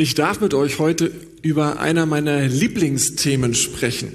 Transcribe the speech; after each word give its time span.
Ich 0.00 0.14
darf 0.14 0.40
mit 0.40 0.54
euch 0.54 0.78
heute 0.78 1.10
über 1.42 1.78
einer 1.78 2.06
meiner 2.06 2.48
Lieblingsthemen 2.48 3.52
sprechen. 3.52 4.08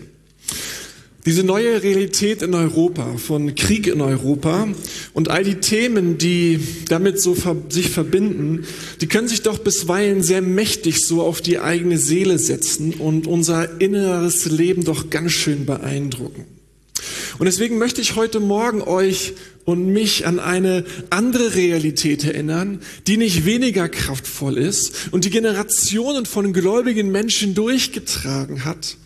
Diese 1.28 1.44
neue 1.44 1.84
Realität 1.84 2.42
in 2.42 2.56
Europa, 2.56 3.18
von 3.18 3.54
Krieg 3.54 3.86
in 3.86 4.02
Europa 4.02 4.68
und 5.14 5.30
all 5.30 5.44
die 5.44 5.56
Themen, 5.56 6.18
die 6.18 6.60
damit 6.90 7.22
so 7.22 7.36
sich 7.70 7.92
verbinden, 7.92 8.66
die 9.00 9.06
können 9.06 9.28
sich 9.28 9.44
doch 9.44 9.60
bisweilen 9.60 10.24
sehr 10.24 10.42
mächtig 10.42 11.06
so 11.06 11.22
auf 11.22 11.42
die 11.42 11.60
eigene 11.60 12.00
Seele 12.00 12.40
setzen 12.40 12.96
und 12.96 13.28
unser 13.28 13.80
inneres 13.80 14.46
Leben 14.46 14.86
doch 14.86 15.12
ganz 15.12 15.34
schön 15.34 15.68
beeindrucken. 15.68 16.55
Und 17.38 17.46
deswegen 17.46 17.78
möchte 17.78 18.02
ich 18.02 18.16
heute 18.16 18.40
Morgen 18.40 18.82
euch 18.82 19.34
und 19.66 19.88
mich 19.88 20.26
an 20.26 20.40
eine 20.40 20.86
andere 21.10 21.56
Realität 21.56 22.24
erinnern, 22.24 22.80
die 23.08 23.18
nicht 23.18 23.46
weniger 23.46 23.90
kraftvoll 23.90 24.58
ist 24.58 25.10
und 25.12 25.26
die 25.26 25.32
Generationen 25.32 26.26
von 26.26 26.54
gläubigen 26.54 27.12
Menschen 27.12 27.56
durchgetragen 27.56 28.64
hat 28.64 28.98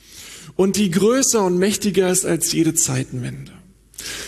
und 0.56 0.76
die 0.76 0.92
größer 0.92 1.44
und 1.44 1.58
mächtiger 1.58 2.12
ist 2.12 2.26
als 2.26 2.52
jede 2.52 2.74
Zeitenwende. 2.74 3.54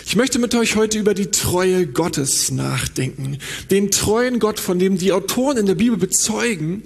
Ich 0.06 0.16
möchte 0.16 0.38
mit 0.38 0.54
euch 0.54 0.76
heute 0.76 0.98
über 0.98 1.14
die 1.14 1.30
Treue 1.30 1.86
Gottes 1.86 2.50
nachdenken, 2.50 3.38
den 3.70 3.90
treuen 3.90 4.38
Gott, 4.38 4.60
von 4.60 4.78
dem 4.78 4.98
die 4.98 5.12
Autoren 5.12 5.58
in 5.58 5.66
der 5.66 5.74
Bibel 5.74 5.96
bezeugen, 5.96 6.84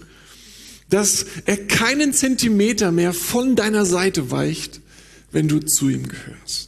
dass 0.90 1.26
er 1.46 1.56
keinen 1.56 2.12
Zentimeter 2.12 2.92
mehr 2.92 3.12
von 3.12 3.56
deiner 3.56 3.84
Seite 3.84 4.30
weicht, 4.30 4.80
wenn 5.32 5.48
du 5.48 5.60
zu 5.60 5.88
ihm 5.88 6.08
gehörst. 6.08 6.65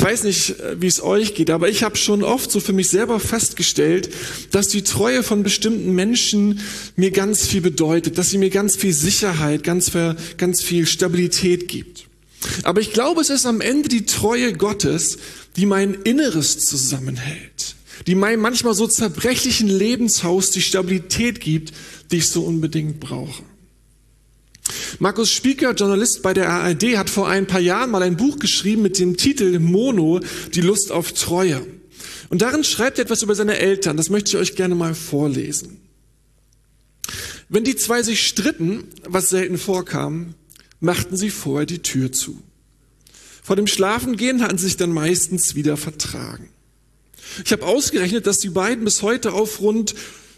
Ich 0.00 0.06
weiß 0.06 0.24
nicht, 0.24 0.58
äh, 0.60 0.80
wie 0.80 0.86
es 0.86 1.02
euch 1.02 1.34
geht, 1.34 1.50
aber 1.50 1.68
ich 1.68 1.82
habe 1.82 1.94
schon 1.98 2.22
oft 2.22 2.50
so 2.50 2.58
für 2.58 2.72
mich 2.72 2.88
selber 2.88 3.20
festgestellt, 3.20 4.08
dass 4.50 4.68
die 4.68 4.80
Treue 4.80 5.22
von 5.22 5.42
bestimmten 5.42 5.94
Menschen 5.94 6.60
mir 6.96 7.10
ganz 7.10 7.46
viel 7.46 7.60
bedeutet, 7.60 8.16
dass 8.16 8.30
sie 8.30 8.38
mir 8.38 8.48
ganz 8.48 8.76
viel 8.76 8.94
Sicherheit, 8.94 9.62
ganz, 9.62 9.92
ganz 10.38 10.62
viel 10.62 10.86
Stabilität 10.86 11.68
gibt. 11.68 12.06
Aber 12.62 12.80
ich 12.80 12.94
glaube, 12.94 13.20
es 13.20 13.28
ist 13.28 13.44
am 13.44 13.60
Ende 13.60 13.90
die 13.90 14.06
Treue 14.06 14.54
Gottes, 14.54 15.18
die 15.56 15.66
mein 15.66 15.92
Inneres 15.92 16.64
zusammenhält, 16.64 17.74
die 18.06 18.14
meinem 18.14 18.40
manchmal 18.40 18.72
so 18.72 18.86
zerbrechlichen 18.86 19.68
Lebenshaus 19.68 20.50
die 20.50 20.62
Stabilität 20.62 21.42
gibt, 21.42 21.74
die 22.10 22.16
ich 22.16 22.28
so 22.30 22.44
unbedingt 22.44 23.00
brauche. 23.00 23.42
Markus 24.98 25.32
Spieker, 25.32 25.72
Journalist 25.72 26.22
bei 26.22 26.34
der 26.34 26.50
ARD, 26.50 26.96
hat 26.96 27.10
vor 27.10 27.28
ein 27.28 27.46
paar 27.46 27.60
Jahren 27.60 27.90
mal 27.90 28.02
ein 28.02 28.16
Buch 28.16 28.38
geschrieben 28.38 28.82
mit 28.82 28.98
dem 28.98 29.16
Titel 29.16 29.58
Mono, 29.58 30.20
die 30.54 30.60
Lust 30.60 30.92
auf 30.92 31.12
Treue. 31.12 31.66
Und 32.28 32.42
darin 32.42 32.64
schreibt 32.64 32.98
er 32.98 33.04
etwas 33.04 33.22
über 33.22 33.34
seine 33.34 33.58
Eltern. 33.58 33.96
Das 33.96 34.10
möchte 34.10 34.30
ich 34.30 34.36
euch 34.36 34.56
gerne 34.56 34.74
mal 34.74 34.94
vorlesen. 34.94 35.80
Wenn 37.48 37.64
die 37.64 37.74
zwei 37.74 38.02
sich 38.02 38.26
stritten, 38.26 38.84
was 39.06 39.30
selten 39.30 39.58
vorkam, 39.58 40.34
machten 40.78 41.16
sie 41.16 41.30
vorher 41.30 41.66
die 41.66 41.82
Tür 41.82 42.12
zu. 42.12 42.40
Vor 43.42 43.56
dem 43.56 43.66
Schlafengehen 43.66 44.42
hatten 44.42 44.58
sie 44.58 44.66
sich 44.66 44.76
dann 44.76 44.92
meistens 44.92 45.56
wieder 45.56 45.76
vertragen. 45.76 46.48
Ich 47.44 47.52
habe 47.52 47.66
ausgerechnet, 47.66 48.26
dass 48.26 48.38
die 48.38 48.50
beiden 48.50 48.84
bis 48.84 49.02
heute 49.02 49.32
auf 49.32 49.60
rund 49.60 49.94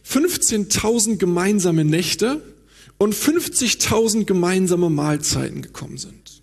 15.000 0.08 1.16
gemeinsame 1.16 1.84
Nächte 1.84 2.42
und 3.02 3.16
50.000 3.16 4.26
gemeinsame 4.26 4.88
Mahlzeiten 4.88 5.60
gekommen 5.60 5.98
sind. 5.98 6.42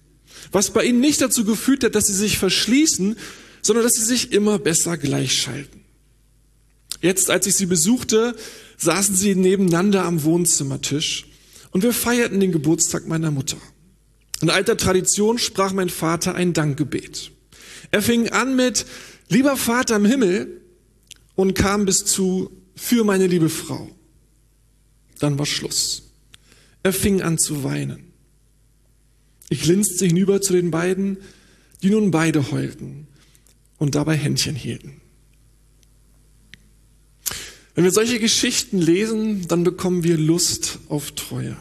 Was 0.52 0.72
bei 0.72 0.84
ihnen 0.84 1.00
nicht 1.00 1.22
dazu 1.22 1.46
geführt 1.46 1.86
hat, 1.86 1.96
dass 1.96 2.08
sie 2.08 2.14
sich 2.14 2.38
verschließen, 2.38 3.16
sondern 3.62 3.86
dass 3.86 3.94
sie 3.94 4.04
sich 4.04 4.34
immer 4.34 4.60
besser 4.60 4.98
gleichschalten. 4.98 5.86
Jetzt, 7.02 7.30
als 7.30 7.48
ich 7.48 7.56
sie 7.56 7.66
besuchte, 7.66 8.36
saßen 8.78 9.16
sie 9.16 9.36
nebeneinander 9.36 10.04
am 10.04 10.24
Wohnzimmertisch 10.24 11.28
und 11.72 11.84
wir 11.84 11.94
feierten 11.94 12.42
den 12.42 12.52
Geburtstag 12.52 13.08
meiner 13.08 13.32
Mutter. 13.32 13.58
In 14.42 14.50
alter 14.50 14.76
Tradition 14.76 15.38
sprach 15.38 15.72
mein 15.72 15.90
Vater 15.90 16.36
ein 16.36 16.52
Dankgebet. 16.52 17.32
Er 17.92 18.02
fing 18.02 18.32
an 18.32 18.58
mit 18.58 18.86
Lieber 19.30 19.56
Vater 19.56 19.96
im 19.96 20.06
Himmel 20.06 20.60
und 21.36 21.54
kam 21.54 21.86
bis 21.86 22.04
zu 22.04 22.52
Für 22.76 23.06
meine 23.06 23.28
liebe 23.28 23.48
Frau. 23.48 23.90
Dann 25.20 25.40
war 25.40 25.46
Schluss. 25.46 26.09
Er 26.84 26.94
fing 26.94 27.22
an 27.22 27.38
zu 27.38 27.64
weinen. 27.64 28.14
Ich 29.50 29.66
linste 29.66 30.06
hinüber 30.06 30.42
zu 30.42 30.54
den 30.54 30.72
beiden, 30.72 31.18
die 31.82 31.90
nun 31.90 32.12
beide 32.12 32.52
heulten 32.52 33.08
und 33.78 33.96
dabei 33.96 34.16
Händchen 34.16 34.56
hielten. 34.56 35.02
Wenn 37.76 37.84
wir 37.84 37.92
solche 37.92 38.20
Geschichten 38.20 38.80
lesen, 38.80 39.48
dann 39.48 39.64
bekommen 39.64 40.04
wir 40.04 40.18
Lust 40.18 40.80
auf 40.90 41.12
Treue. 41.12 41.56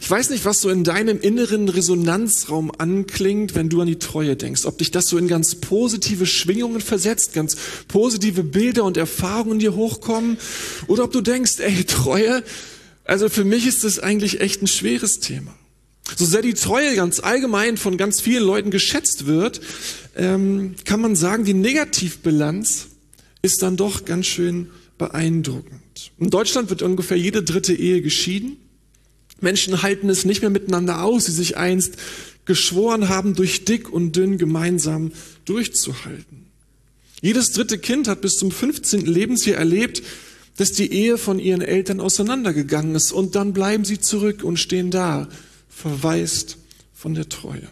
Ich 0.00 0.10
weiß 0.10 0.30
nicht, 0.30 0.44
was 0.44 0.60
so 0.60 0.68
in 0.68 0.84
deinem 0.84 1.20
inneren 1.20 1.68
Resonanzraum 1.68 2.70
anklingt, 2.78 3.54
wenn 3.54 3.68
du 3.68 3.80
an 3.80 3.86
die 3.86 3.98
Treue 3.98 4.36
denkst. 4.36 4.64
Ob 4.66 4.78
dich 4.78 4.90
das 4.90 5.06
so 5.06 5.18
in 5.18 5.26
ganz 5.26 5.56
positive 5.56 6.26
Schwingungen 6.26 6.80
versetzt, 6.80 7.32
ganz 7.32 7.56
positive 7.88 8.44
Bilder 8.44 8.84
und 8.84 8.96
Erfahrungen 8.96 9.58
dir 9.58 9.74
hochkommen, 9.74 10.38
oder 10.86 11.04
ob 11.04 11.12
du 11.12 11.20
denkst, 11.20 11.60
ey, 11.60 11.84
Treue, 11.84 12.44
also 13.10 13.28
für 13.28 13.42
mich 13.42 13.66
ist 13.66 13.82
das 13.82 13.98
eigentlich 13.98 14.40
echt 14.40 14.62
ein 14.62 14.68
schweres 14.68 15.18
Thema. 15.18 15.52
So 16.16 16.24
sehr 16.24 16.42
die 16.42 16.54
Treue 16.54 16.94
ganz 16.94 17.18
allgemein 17.18 17.76
von 17.76 17.96
ganz 17.96 18.20
vielen 18.20 18.44
Leuten 18.44 18.70
geschätzt 18.70 19.26
wird, 19.26 19.60
ähm, 20.14 20.76
kann 20.84 21.00
man 21.00 21.16
sagen, 21.16 21.44
die 21.44 21.54
Negativbilanz 21.54 22.86
ist 23.42 23.62
dann 23.62 23.76
doch 23.76 24.04
ganz 24.04 24.26
schön 24.26 24.70
beeindruckend. 24.96 26.12
In 26.20 26.30
Deutschland 26.30 26.70
wird 26.70 26.82
ungefähr 26.82 27.16
jede 27.16 27.42
dritte 27.42 27.74
Ehe 27.74 28.00
geschieden. 28.00 28.58
Menschen 29.40 29.82
halten 29.82 30.08
es 30.08 30.24
nicht 30.24 30.42
mehr 30.42 30.50
miteinander 30.50 31.02
aus, 31.02 31.24
die 31.24 31.32
sich 31.32 31.56
einst 31.56 31.96
geschworen 32.44 33.08
haben, 33.08 33.34
durch 33.34 33.64
dick 33.64 33.92
und 33.92 34.14
dünn 34.14 34.38
gemeinsam 34.38 35.10
durchzuhalten. 35.46 36.46
Jedes 37.22 37.50
dritte 37.50 37.78
Kind 37.78 38.06
hat 38.06 38.20
bis 38.20 38.36
zum 38.36 38.52
15. 38.52 39.04
Lebensjahr 39.04 39.58
erlebt, 39.58 40.00
dass 40.60 40.72
die 40.72 40.92
Ehe 40.92 41.16
von 41.16 41.38
ihren 41.38 41.62
Eltern 41.62 42.00
auseinandergegangen 42.00 42.94
ist 42.94 43.12
und 43.12 43.34
dann 43.34 43.54
bleiben 43.54 43.86
sie 43.86 43.98
zurück 43.98 44.44
und 44.44 44.58
stehen 44.58 44.90
da, 44.90 45.26
verwaist 45.70 46.58
von 46.92 47.14
der 47.14 47.30
Treue. 47.30 47.66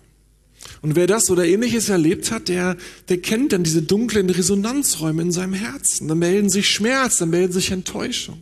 Und 0.81 0.97
wer 0.97 1.06
das 1.06 1.28
oder 1.28 1.44
ähnliches 1.44 1.91
erlebt 1.91 2.31
hat, 2.31 2.49
der, 2.49 2.78
der 3.10 3.19
kennt 3.19 3.53
dann 3.53 3.62
diese 3.62 3.82
dunklen 3.82 4.31
Resonanzräume 4.31 5.21
in 5.21 5.32
seinem 5.32 5.53
Herzen. 5.53 6.09
Da 6.09 6.15
melden 6.15 6.49
sich 6.49 6.71
Schmerz, 6.71 7.19
da 7.19 7.26
melden 7.26 7.53
sich 7.53 7.72
Enttäuschung. 7.72 8.38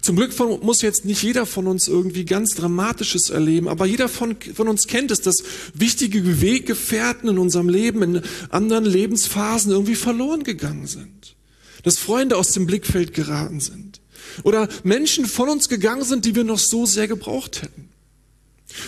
Zum 0.00 0.16
Glück 0.16 0.32
von, 0.32 0.60
muss 0.64 0.80
jetzt 0.80 1.04
nicht 1.04 1.22
jeder 1.22 1.44
von 1.44 1.66
uns 1.66 1.86
irgendwie 1.86 2.24
ganz 2.24 2.54
Dramatisches 2.54 3.28
erleben, 3.28 3.68
aber 3.68 3.84
jeder 3.84 4.08
von, 4.08 4.36
von 4.54 4.68
uns 4.68 4.86
kennt 4.86 5.10
es, 5.10 5.20
dass 5.20 5.42
wichtige 5.74 6.40
Weggefährten 6.40 7.28
in 7.28 7.36
unserem 7.36 7.68
Leben, 7.68 8.02
in 8.02 8.22
anderen 8.48 8.86
Lebensphasen 8.86 9.70
irgendwie 9.70 9.96
verloren 9.96 10.44
gegangen 10.44 10.86
sind 10.86 11.36
dass 11.82 11.98
Freunde 11.98 12.36
aus 12.36 12.52
dem 12.52 12.66
Blickfeld 12.66 13.14
geraten 13.14 13.60
sind 13.60 14.00
oder 14.42 14.68
Menschen 14.82 15.26
von 15.26 15.48
uns 15.48 15.68
gegangen 15.68 16.04
sind, 16.04 16.24
die 16.24 16.34
wir 16.34 16.44
noch 16.44 16.58
so 16.58 16.86
sehr 16.86 17.08
gebraucht 17.08 17.62
hätten. 17.62 17.88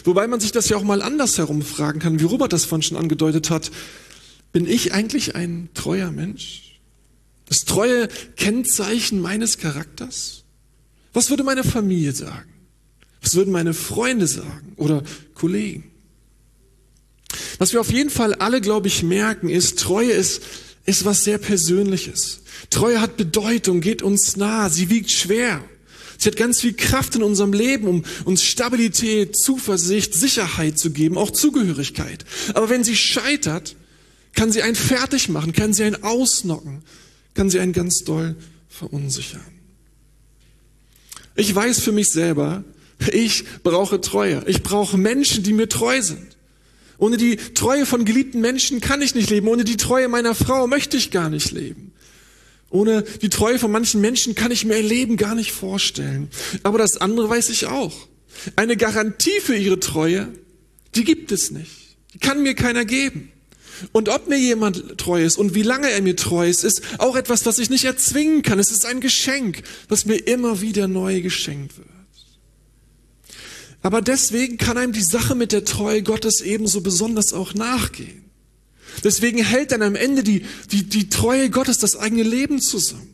Wobei 0.04 0.26
man 0.26 0.40
sich 0.40 0.52
das 0.52 0.68
ja 0.68 0.76
auch 0.76 0.82
mal 0.82 1.02
andersherum 1.02 1.62
fragen 1.62 2.00
kann, 2.00 2.20
wie 2.20 2.24
Robert 2.24 2.52
das 2.52 2.64
vorhin 2.64 2.82
schon 2.82 2.96
angedeutet 2.96 3.50
hat. 3.50 3.70
Bin 4.52 4.66
ich 4.66 4.92
eigentlich 4.92 5.34
ein 5.34 5.68
treuer 5.74 6.10
Mensch? 6.10 6.80
Das 7.46 7.64
treue 7.64 8.08
Kennzeichen 8.36 9.20
meines 9.20 9.58
Charakters? 9.58 10.44
Was 11.12 11.30
würde 11.30 11.42
meine 11.42 11.64
Familie 11.64 12.12
sagen? 12.12 12.52
Was 13.22 13.34
würden 13.34 13.52
meine 13.52 13.74
Freunde 13.74 14.26
sagen 14.26 14.74
oder 14.76 15.02
Kollegen? 15.34 15.90
Was 17.58 17.72
wir 17.72 17.80
auf 17.80 17.92
jeden 17.92 18.10
Fall 18.10 18.34
alle, 18.34 18.60
glaube 18.60 18.88
ich, 18.88 19.02
merken, 19.02 19.48
ist, 19.48 19.78
Treue 19.78 20.12
ist, 20.12 20.42
ist 20.86 21.04
was 21.04 21.24
sehr 21.24 21.38
Persönliches. 21.38 22.40
Treue 22.70 23.00
hat 23.00 23.16
Bedeutung, 23.16 23.80
geht 23.80 24.02
uns 24.02 24.36
nah, 24.36 24.68
sie 24.68 24.90
wiegt 24.90 25.10
schwer. 25.10 25.62
Sie 26.18 26.28
hat 26.28 26.36
ganz 26.36 26.60
viel 26.60 26.74
Kraft 26.74 27.14
in 27.16 27.22
unserem 27.22 27.52
Leben, 27.52 27.86
um 27.86 28.04
uns 28.24 28.44
Stabilität, 28.44 29.36
Zuversicht, 29.36 30.12
Sicherheit 30.14 30.78
zu 30.78 30.90
geben, 30.90 31.16
auch 31.16 31.30
Zugehörigkeit. 31.30 32.26
Aber 32.52 32.68
wenn 32.68 32.84
sie 32.84 32.96
scheitert, 32.96 33.74
kann 34.34 34.52
sie 34.52 34.62
einen 34.62 34.74
fertig 34.74 35.28
machen, 35.28 35.52
kann 35.52 35.72
sie 35.72 35.84
einen 35.84 36.02
ausnocken, 36.02 36.82
kann 37.34 37.48
sie 37.48 37.58
einen 37.58 37.72
ganz 37.72 38.04
doll 38.04 38.36
verunsichern. 38.68 39.40
Ich 41.36 41.54
weiß 41.54 41.80
für 41.80 41.92
mich 41.92 42.10
selber, 42.10 42.64
ich 43.12 43.44
brauche 43.62 44.00
Treue. 44.00 44.44
Ich 44.46 44.62
brauche 44.62 44.98
Menschen, 44.98 45.42
die 45.42 45.54
mir 45.54 45.68
treu 45.68 46.02
sind. 46.02 46.36
Ohne 47.00 47.16
die 47.16 47.36
Treue 47.36 47.86
von 47.86 48.04
geliebten 48.04 48.40
Menschen 48.40 48.80
kann 48.80 49.00
ich 49.00 49.14
nicht 49.14 49.30
leben. 49.30 49.48
Ohne 49.48 49.64
die 49.64 49.78
Treue 49.78 50.08
meiner 50.08 50.34
Frau 50.34 50.66
möchte 50.66 50.98
ich 50.98 51.10
gar 51.10 51.30
nicht 51.30 51.50
leben. 51.50 51.92
Ohne 52.68 53.02
die 53.22 53.30
Treue 53.30 53.58
von 53.58 53.72
manchen 53.72 54.02
Menschen 54.02 54.34
kann 54.34 54.52
ich 54.52 54.66
mir 54.66 54.76
ihr 54.76 54.82
Leben 54.82 55.16
gar 55.16 55.34
nicht 55.34 55.50
vorstellen. 55.50 56.28
Aber 56.62 56.78
das 56.78 56.98
andere 56.98 57.28
weiß 57.28 57.48
ich 57.48 57.66
auch. 57.66 58.06
Eine 58.54 58.76
Garantie 58.76 59.40
für 59.40 59.56
ihre 59.56 59.80
Treue, 59.80 60.28
die 60.94 61.04
gibt 61.04 61.32
es 61.32 61.50
nicht. 61.50 61.70
Die 62.14 62.18
kann 62.18 62.42
mir 62.42 62.54
keiner 62.54 62.84
geben. 62.84 63.32
Und 63.92 64.10
ob 64.10 64.28
mir 64.28 64.38
jemand 64.38 64.98
treu 64.98 65.24
ist 65.24 65.38
und 65.38 65.54
wie 65.54 65.62
lange 65.62 65.90
er 65.90 66.02
mir 66.02 66.16
treu 66.16 66.46
ist, 66.46 66.64
ist 66.64 66.82
auch 66.98 67.16
etwas, 67.16 67.46
was 67.46 67.58
ich 67.58 67.70
nicht 67.70 67.84
erzwingen 67.84 68.42
kann. 68.42 68.58
Es 68.58 68.70
ist 68.70 68.84
ein 68.84 69.00
Geschenk, 69.00 69.62
was 69.88 70.04
mir 70.04 70.16
immer 70.16 70.60
wieder 70.60 70.86
neu 70.86 71.22
geschenkt 71.22 71.78
wird. 71.78 71.88
Aber 73.82 74.02
deswegen 74.02 74.58
kann 74.58 74.76
einem 74.76 74.92
die 74.92 75.02
Sache 75.02 75.34
mit 75.34 75.52
der 75.52 75.64
Treue 75.64 76.02
Gottes 76.02 76.40
ebenso 76.40 76.80
besonders 76.80 77.32
auch 77.32 77.54
nachgehen. 77.54 78.24
Deswegen 79.04 79.42
hält 79.42 79.72
dann 79.72 79.82
am 79.82 79.94
Ende 79.94 80.22
die, 80.22 80.44
die, 80.70 80.84
die 80.84 81.08
Treue 81.08 81.48
Gottes 81.48 81.78
das 81.78 81.96
eigene 81.96 82.22
Leben 82.22 82.60
zusammen. 82.60 83.08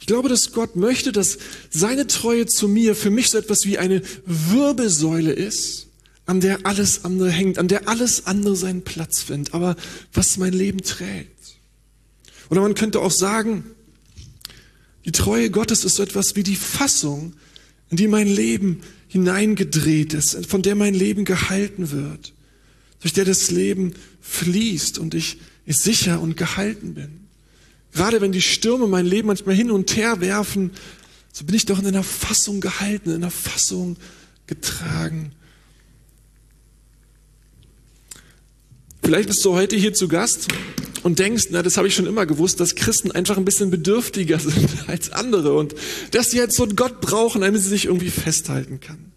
Ich 0.00 0.06
glaube, 0.06 0.28
dass 0.28 0.52
Gott 0.52 0.74
möchte, 0.74 1.12
dass 1.12 1.38
seine 1.70 2.06
Treue 2.06 2.46
zu 2.46 2.66
mir 2.66 2.96
für 2.96 3.10
mich 3.10 3.28
so 3.28 3.38
etwas 3.38 3.66
wie 3.66 3.78
eine 3.78 4.02
Wirbelsäule 4.26 5.32
ist, 5.32 5.88
an 6.26 6.40
der 6.40 6.64
alles 6.64 7.04
andere 7.04 7.30
hängt, 7.30 7.58
an 7.58 7.68
der 7.68 7.88
alles 7.88 8.26
andere 8.26 8.56
seinen 8.56 8.82
Platz 8.82 9.20
findet, 9.22 9.54
aber 9.54 9.76
was 10.12 10.38
mein 10.38 10.52
Leben 10.52 10.82
trägt. 10.82 11.56
Oder 12.50 12.62
man 12.62 12.74
könnte 12.74 13.00
auch 13.00 13.10
sagen, 13.10 13.64
die 15.04 15.12
Treue 15.12 15.50
Gottes 15.50 15.84
ist 15.84 15.96
so 15.96 16.02
etwas 16.02 16.36
wie 16.36 16.42
die 16.42 16.56
Fassung, 16.56 17.34
in 17.92 17.98
die 17.98 18.08
mein 18.08 18.26
Leben 18.26 18.80
hineingedreht 19.08 20.14
ist, 20.14 20.46
von 20.46 20.62
der 20.62 20.74
mein 20.74 20.94
Leben 20.94 21.26
gehalten 21.26 21.90
wird, 21.90 22.32
durch 23.00 23.12
der 23.12 23.26
das 23.26 23.50
Leben 23.50 23.92
fließt 24.22 24.98
und 24.98 25.14
ich, 25.14 25.36
ich 25.66 25.76
sicher 25.76 26.22
und 26.22 26.38
gehalten 26.38 26.94
bin. 26.94 27.10
Gerade 27.92 28.22
wenn 28.22 28.32
die 28.32 28.40
Stürme 28.40 28.86
mein 28.86 29.04
Leben 29.04 29.28
manchmal 29.28 29.54
hin 29.54 29.70
und 29.70 29.94
her 29.94 30.22
werfen, 30.22 30.70
so 31.34 31.44
bin 31.44 31.54
ich 31.54 31.66
doch 31.66 31.78
in 31.78 31.86
einer 31.86 32.02
Fassung 32.02 32.62
gehalten, 32.62 33.10
in 33.10 33.16
einer 33.16 33.30
Fassung 33.30 33.98
getragen. 34.46 35.32
Vielleicht 39.02 39.28
bist 39.28 39.44
du 39.44 39.54
heute 39.54 39.74
hier 39.74 39.92
zu 39.92 40.06
Gast 40.06 40.46
und 41.02 41.18
denkst, 41.18 41.48
na, 41.50 41.62
das 41.62 41.76
habe 41.76 41.88
ich 41.88 41.94
schon 41.94 42.06
immer 42.06 42.24
gewusst, 42.24 42.60
dass 42.60 42.76
Christen 42.76 43.10
einfach 43.10 43.36
ein 43.36 43.44
bisschen 43.44 43.70
bedürftiger 43.70 44.38
sind 44.38 44.88
als 44.88 45.10
andere 45.10 45.54
und 45.54 45.74
dass 46.12 46.30
sie 46.30 46.38
jetzt 46.38 46.56
so 46.56 46.62
einen 46.62 46.76
Gott 46.76 47.00
brauchen, 47.00 47.40
damit 47.40 47.60
sie 47.60 47.68
sich 47.68 47.86
irgendwie 47.86 48.10
festhalten 48.10 48.78
kann. 48.80 49.12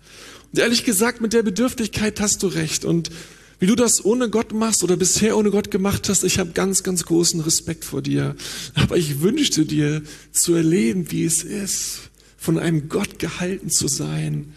Und 0.52 0.60
ehrlich 0.60 0.86
gesagt, 0.86 1.22
mit 1.22 1.34
der 1.34 1.44
Bedürftigkeit 1.44 2.20
hast 2.20 2.42
du 2.42 2.48
recht. 2.48 2.84
Und 2.84 3.12
wie 3.60 3.68
du 3.68 3.76
das 3.76 4.04
ohne 4.04 4.30
Gott 4.30 4.54
machst 4.54 4.84
oder 4.84 4.98
bisher 4.98 5.38
ohne 5.38 5.52
Gott 5.52 5.70
gemacht 5.70 6.10
hast, 6.10 6.24
ich 6.24 6.40
habe 6.40 6.52
ganz, 6.52 6.82
ganz 6.82 7.06
großen 7.06 7.40
Respekt 7.42 7.86
vor 7.86 8.02
dir. 8.02 8.36
Aber 8.74 8.98
ich 8.98 9.22
wünschte 9.22 9.66
dir 9.66 10.02
zu 10.32 10.56
erleben, 10.56 11.12
wie 11.12 11.26
es 11.26 11.44
ist, 11.44 12.10
von 12.38 12.58
einem 12.58 12.90
Gott 12.90 13.20
gehalten 13.20 13.70
zu 13.70 13.88
sein, 13.88 14.54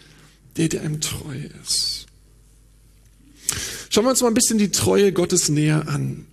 der 0.57 0.69
dir 0.69 0.81
einem 0.81 1.01
treu 1.01 1.37
ist. 1.63 2.08
Schauen 3.89 4.05
wir 4.05 4.11
uns 4.11 4.21
mal 4.21 4.27
ein 4.27 4.33
bisschen 4.33 4.57
die 4.57 4.71
Treue 4.71 5.11
Gottes 5.11 5.49
näher 5.49 5.87
an. 5.87 6.25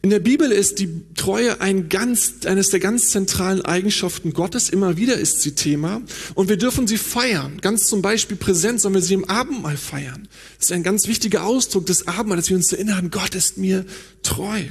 In 0.00 0.10
der 0.10 0.20
Bibel 0.20 0.52
ist 0.52 0.78
die 0.78 1.02
Treue 1.16 1.60
ein 1.60 1.88
ganz, 1.88 2.46
eines 2.46 2.68
der 2.70 2.78
ganz 2.78 3.10
zentralen 3.10 3.64
Eigenschaften 3.64 4.32
Gottes. 4.32 4.68
Immer 4.68 4.96
wieder 4.96 5.16
ist 5.16 5.42
sie 5.42 5.52
Thema. 5.52 6.02
Und 6.34 6.48
wir 6.48 6.56
dürfen 6.56 6.86
sie 6.86 6.98
feiern. 6.98 7.58
Ganz 7.60 7.86
zum 7.86 8.00
Beispiel 8.00 8.36
präsent 8.36 8.80
sollen 8.80 8.94
wir 8.94 9.02
sie 9.02 9.14
im 9.14 9.28
Abendmahl 9.28 9.76
feiern. 9.76 10.28
Das 10.56 10.66
ist 10.66 10.72
ein 10.72 10.84
ganz 10.84 11.08
wichtiger 11.08 11.44
Ausdruck 11.44 11.86
des 11.86 12.06
Abendmahls, 12.06 12.42
dass 12.42 12.50
wir 12.50 12.56
uns 12.56 12.72
erinnern, 12.72 13.10
Gott 13.10 13.34
ist 13.34 13.58
mir 13.58 13.84
treu. 14.22 14.62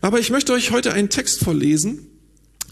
Aber 0.00 0.18
ich 0.18 0.30
möchte 0.30 0.52
euch 0.52 0.72
heute 0.72 0.92
einen 0.92 1.08
Text 1.08 1.38
vorlesen, 1.40 2.08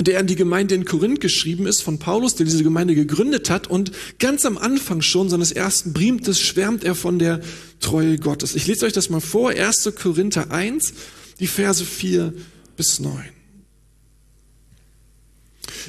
der 0.06 0.18
an 0.18 0.26
die 0.26 0.36
Gemeinde 0.36 0.74
in 0.74 0.84
Korinth 0.84 1.20
geschrieben 1.20 1.66
ist, 1.66 1.82
von 1.82 1.98
Paulus, 1.98 2.34
der 2.34 2.46
diese 2.46 2.62
Gemeinde 2.62 2.94
gegründet 2.94 3.50
hat. 3.50 3.66
Und 3.66 3.92
ganz 4.18 4.46
am 4.46 4.56
Anfang 4.56 5.02
schon 5.02 5.28
seines 5.28 5.52
ersten 5.52 5.92
Briefes 5.92 6.40
schwärmt 6.40 6.84
er 6.84 6.94
von 6.94 7.18
der 7.18 7.40
Treue 7.80 8.18
Gottes. 8.18 8.54
Ich 8.54 8.66
lese 8.66 8.86
euch 8.86 8.92
das 8.92 9.10
mal 9.10 9.20
vor. 9.20 9.50
1. 9.50 9.92
Korinther 10.00 10.50
1, 10.50 10.94
die 11.38 11.46
Verse 11.46 11.84
4 11.84 12.32
bis 12.76 13.00
9. 13.00 13.12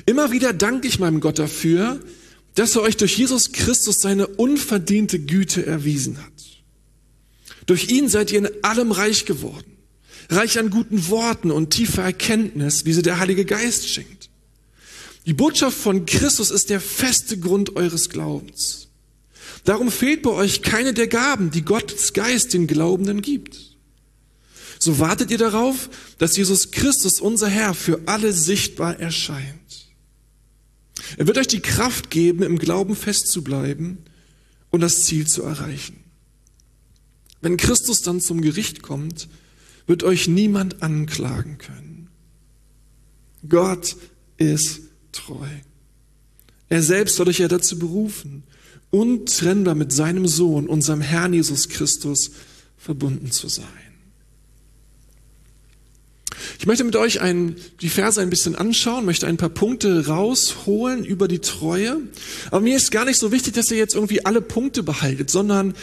Immer 0.06 0.32
wieder 0.32 0.54
danke 0.54 0.88
ich 0.88 1.00
meinem 1.00 1.20
Gott 1.20 1.40
dafür, 1.40 2.00
dass 2.56 2.76
er 2.76 2.82
euch 2.82 2.98
durch 2.98 3.18
Jesus 3.18 3.52
Christus 3.52 4.02
seine 4.02 4.28
unverdiente 4.28 5.20
Güte 5.20 5.66
erwiesen 5.66 6.18
hat. 6.18 6.32
Durch 7.66 7.90
ihn 7.90 8.10
seid 8.10 8.32
ihr 8.32 8.40
in 8.40 8.50
allem 8.64 8.92
reich 8.92 9.26
geworden, 9.26 9.71
reich 10.32 10.58
an 10.58 10.70
guten 10.70 11.10
Worten 11.10 11.52
und 11.52 11.72
tiefer 11.72 12.04
Erkenntnis, 12.04 12.86
wie 12.86 12.94
sie 12.94 13.02
der 13.02 13.20
Heilige 13.20 13.46
Geist 13.46 13.88
schenkt. 13.88 14.30
Die 15.26 15.34
Botschaft 15.34 15.78
von 15.78 16.06
Christus 16.06 16.50
ist 16.50 16.70
der 16.70 16.82
feste 16.82 17.38
Grund 17.38 17.76
eures 17.76 18.10
Glaubens. 18.10 18.88
Darum 19.66 19.92
fehlt 19.92 20.24
bei 20.24 20.32
euch 20.32 20.64
keine 20.64 20.94
der 20.94 21.08
Gaben, 21.08 21.52
die 21.52 21.64
Gottes 21.64 22.14
Geist 22.14 22.54
den 22.54 22.66
Glaubenden 22.66 23.22
gibt. 23.22 23.78
So 24.80 24.98
wartet 24.98 25.30
ihr 25.30 25.38
darauf, 25.38 25.90
dass 26.18 26.36
Jesus 26.36 26.72
Christus, 26.72 27.22
unser 27.22 27.48
Herr, 27.48 27.76
für 27.76 28.02
alle 28.08 28.34
sichtbar 28.34 29.00
erscheint. 29.00 29.92
Er 31.18 31.28
wird 31.28 31.38
euch 31.38 31.48
die 31.48 31.60
Kraft 31.60 32.10
geben, 32.10 32.42
im 32.42 32.58
Glauben 32.58 32.96
festzubleiben 32.96 34.00
und 34.72 34.82
das 34.82 35.02
Ziel 35.02 35.28
zu 35.28 35.44
erreichen. 35.44 35.98
Wenn 37.42 37.58
Christus 37.58 38.02
dann 38.02 38.22
zum 38.22 38.42
Gericht 38.42 38.82
kommt, 38.82 39.28
wird 39.88 40.04
euch 40.04 40.28
niemand 40.28 40.84
anklagen 40.84 41.58
können. 41.58 42.10
Gott 43.48 43.96
ist 44.38 44.82
treu. 45.12 45.48
Er 46.70 46.82
selbst 46.82 47.20
hat 47.20 47.28
euch 47.28 47.40
ja 47.40 47.48
dazu 47.48 47.78
berufen, 47.80 48.44
untrennbar 48.92 49.76
mit 49.76 49.92
seinem 49.92 50.28
Sohn, 50.28 50.68
unserem 50.68 51.02
Herrn 51.02 51.34
Jesus 51.34 51.70
Christus, 51.70 52.32
verbunden 52.78 53.32
zu 53.32 53.48
sein. 53.48 53.91
Ich 56.60 56.66
möchte 56.66 56.84
mit 56.84 56.96
euch 56.96 57.22
ein, 57.22 57.56
die 57.82 57.90
Verse 57.90 58.22
ein 58.22 58.30
bisschen 58.30 58.56
anschauen, 58.56 59.06
möchte 59.06 59.28
ein 59.28 59.38
paar 59.38 59.50
Punkte 59.50 60.08
rausholen 60.08 61.06
über 61.06 61.28
die 61.28 61.40
Treue. 61.40 61.98
Aber 62.50 62.62
mir 62.62 62.76
ist 62.76 62.92
gar 62.92 63.06
nicht 63.06 63.20
so 63.20 63.32
wichtig, 63.32 63.54
dass 63.54 63.72
ihr 63.72 63.78
jetzt 63.78 63.96
irgendwie 63.96 64.26
alle 64.26 64.42
Punkte 64.42 64.84
behaltet, 64.84 65.30
sondern 65.30 65.74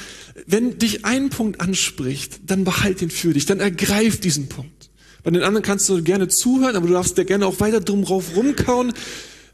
wenn 0.47 0.79
dich 0.79 1.05
ein 1.05 1.31
Punkt 1.31 1.61
anspricht, 1.61 2.41
dann 2.47 2.65
behalt 2.65 3.03
ihn 3.03 3.11
für 3.11 3.33
dich, 3.33 3.47
dann 3.47 3.61
ergreif 3.61 4.21
diesen 4.21 4.49
Punkt. 4.49 4.91
Bei 5.25 5.31
den 5.31 5.43
anderen 5.43 5.65
kannst 5.65 5.89
du 5.89 6.03
gerne 6.03 6.29
zuhören, 6.29 6.77
aber 6.77 6.87
du 6.87 6.93
darfst 6.93 7.19
dir 7.19 7.25
gerne 7.25 7.47
auch 7.47 7.61
weiter 7.61 7.81
drum 7.81 8.05
drauf 8.05 8.37
rumkauen. 8.37 8.93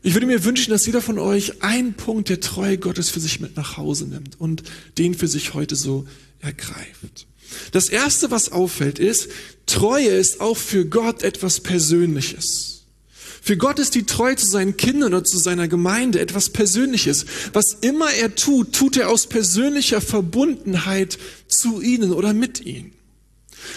Ich 0.03 0.15
würde 0.15 0.27
mir 0.27 0.45
wünschen, 0.45 0.71
dass 0.71 0.85
jeder 0.85 1.01
von 1.01 1.19
euch 1.19 1.63
einen 1.63 1.95
Punkt 1.95 2.29
der 2.29 2.41
Treue 2.41 2.77
Gottes 2.77 3.09
für 3.09 3.21
sich 3.21 3.41
mit 3.41 3.57
nach 3.57 3.79
Hause 3.79 4.05
nimmt 4.07 4.39
und 4.39 4.63
den 4.99 5.15
für 5.15 5.29
sich 5.29 5.55
heute 5.55 5.77
so 5.77 6.07
ergreift. 6.41 7.27
Das 7.73 7.89
erste, 7.89 8.31
was 8.31 8.53
auffällt, 8.53 8.99
ist, 8.99 9.29
Treue 9.67 10.09
ist 10.09 10.41
auch 10.41 10.57
für 10.57 10.85
Gott 10.87 11.23
etwas 11.23 11.61
Persönliches. 11.61 12.75
Für 13.43 13.59
Gott 13.59 13.79
ist 13.79 13.95
die 13.95 14.07
Treue 14.07 14.37
zu 14.37 14.47
seinen 14.47 14.77
Kindern 14.79 15.13
oder 15.13 15.25
zu 15.25 15.37
seiner 15.37 15.69
Gemeinde 15.69 16.19
etwas 16.19 16.49
Persönliches. 16.49 17.27
Was 17.53 17.77
immer 17.83 18.11
er 18.11 18.35
tut, 18.35 18.73
tut 18.73 18.97
er 18.97 19.11
aus 19.11 19.27
persönlicher 19.27 20.01
Verbundenheit 20.01 21.19
zu 21.47 21.83
ihnen 21.83 22.13
oder 22.13 22.33
mit 22.33 22.65
ihnen. 22.65 22.93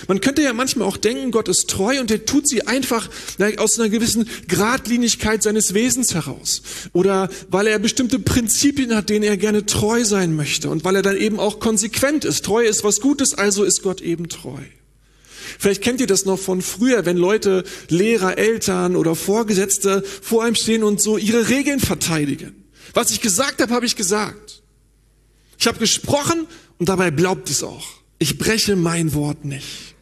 Man 0.08 0.22
könnte 0.22 0.42
ja 0.42 0.54
manchmal 0.54 0.88
auch 0.88 0.98
denken, 0.98 1.32
Gott 1.32 1.48
ist 1.48 1.70
treu 1.70 2.00
und 2.00 2.12
er 2.12 2.26
tut 2.26 2.48
sie 2.48 2.66
einfach 2.68 3.10
aus 3.58 3.80
einer 3.80 3.90
gewissen 3.90 4.28
Gradlinigkeit 4.48 5.44
seines 5.44 5.74
Wesens 5.74 6.14
heraus. 6.14 6.62
Oder 6.94 7.30
weil 7.50 7.68
er 7.68 7.80
bestimmte 7.80 8.20
Prinzipien 8.20 8.96
hat, 8.96 9.10
denen 9.10 9.24
er 9.24 9.38
gerne 9.38 9.66
treu 9.66 10.04
sein 10.04 10.36
möchte 10.36 10.70
und 10.70 10.84
weil 10.84 10.96
er 10.96 11.02
dann 11.02 11.18
eben 11.18 11.40
auch 11.40 11.60
konsequent 11.60 12.26
ist. 12.26 12.46
Treue 12.46 12.68
ist 12.68 12.84
was 12.84 13.02
Gutes, 13.02 13.34
also 13.34 13.64
ist 13.64 13.84
Gott 13.84 14.02
eben 14.02 14.30
treu. 14.30 14.62
Vielleicht 15.60 15.82
kennt 15.82 16.02
ihr 16.02 16.08
das 16.08 16.26
noch 16.26 16.38
von 16.38 16.62
früher, 16.62 17.06
wenn 17.06 17.18
Leute, 17.18 17.64
Lehrer, 17.90 18.38
Eltern 18.38 18.96
oder 18.96 19.16
Vorgesetzte 19.16 20.04
vor 20.22 20.44
einem 20.44 20.56
stehen 20.56 20.84
und 20.84 21.02
so 21.02 21.18
ihre 21.18 21.50
Regeln 21.50 21.80
verteidigen. 21.80 22.66
Was 22.94 23.12
ich 23.12 23.22
gesagt 23.22 23.62
habe, 23.62 23.74
habe 23.74 23.86
ich 23.86 23.96
gesagt. 23.96 24.62
Ich 25.58 25.68
habe 25.68 25.80
gesprochen 25.80 26.48
und 26.78 26.90
dabei 26.90 27.10
glaubt 27.10 27.50
es 27.50 27.64
auch. 27.64 27.88
Ich 28.20 28.38
breche 28.38 28.76
mein 28.76 29.14
Wort 29.14 29.46
nicht. 29.46 29.96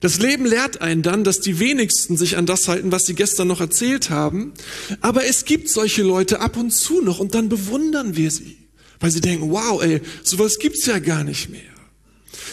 Das 0.00 0.18
Leben 0.18 0.44
lehrt 0.44 0.80
einen 0.82 1.02
dann, 1.02 1.24
dass 1.24 1.40
die 1.40 1.58
wenigsten 1.58 2.16
sich 2.16 2.36
an 2.36 2.46
das 2.46 2.68
halten, 2.68 2.92
was 2.92 3.04
sie 3.04 3.14
gestern 3.14 3.48
noch 3.48 3.60
erzählt 3.60 4.10
haben. 4.10 4.52
Aber 5.00 5.24
es 5.24 5.44
gibt 5.44 5.68
solche 5.68 6.02
Leute 6.02 6.40
ab 6.40 6.56
und 6.56 6.70
zu 6.70 7.00
noch 7.00 7.18
und 7.18 7.34
dann 7.34 7.48
bewundern 7.48 8.16
wir 8.16 8.30
sie, 8.30 8.58
weil 9.00 9.10
sie 9.10 9.20
denken, 9.20 9.50
wow, 9.50 9.82
ey, 9.82 10.02
sowas 10.22 10.58
gibt's 10.58 10.86
ja 10.86 10.98
gar 10.98 11.24
nicht 11.24 11.48
mehr. 11.48 11.60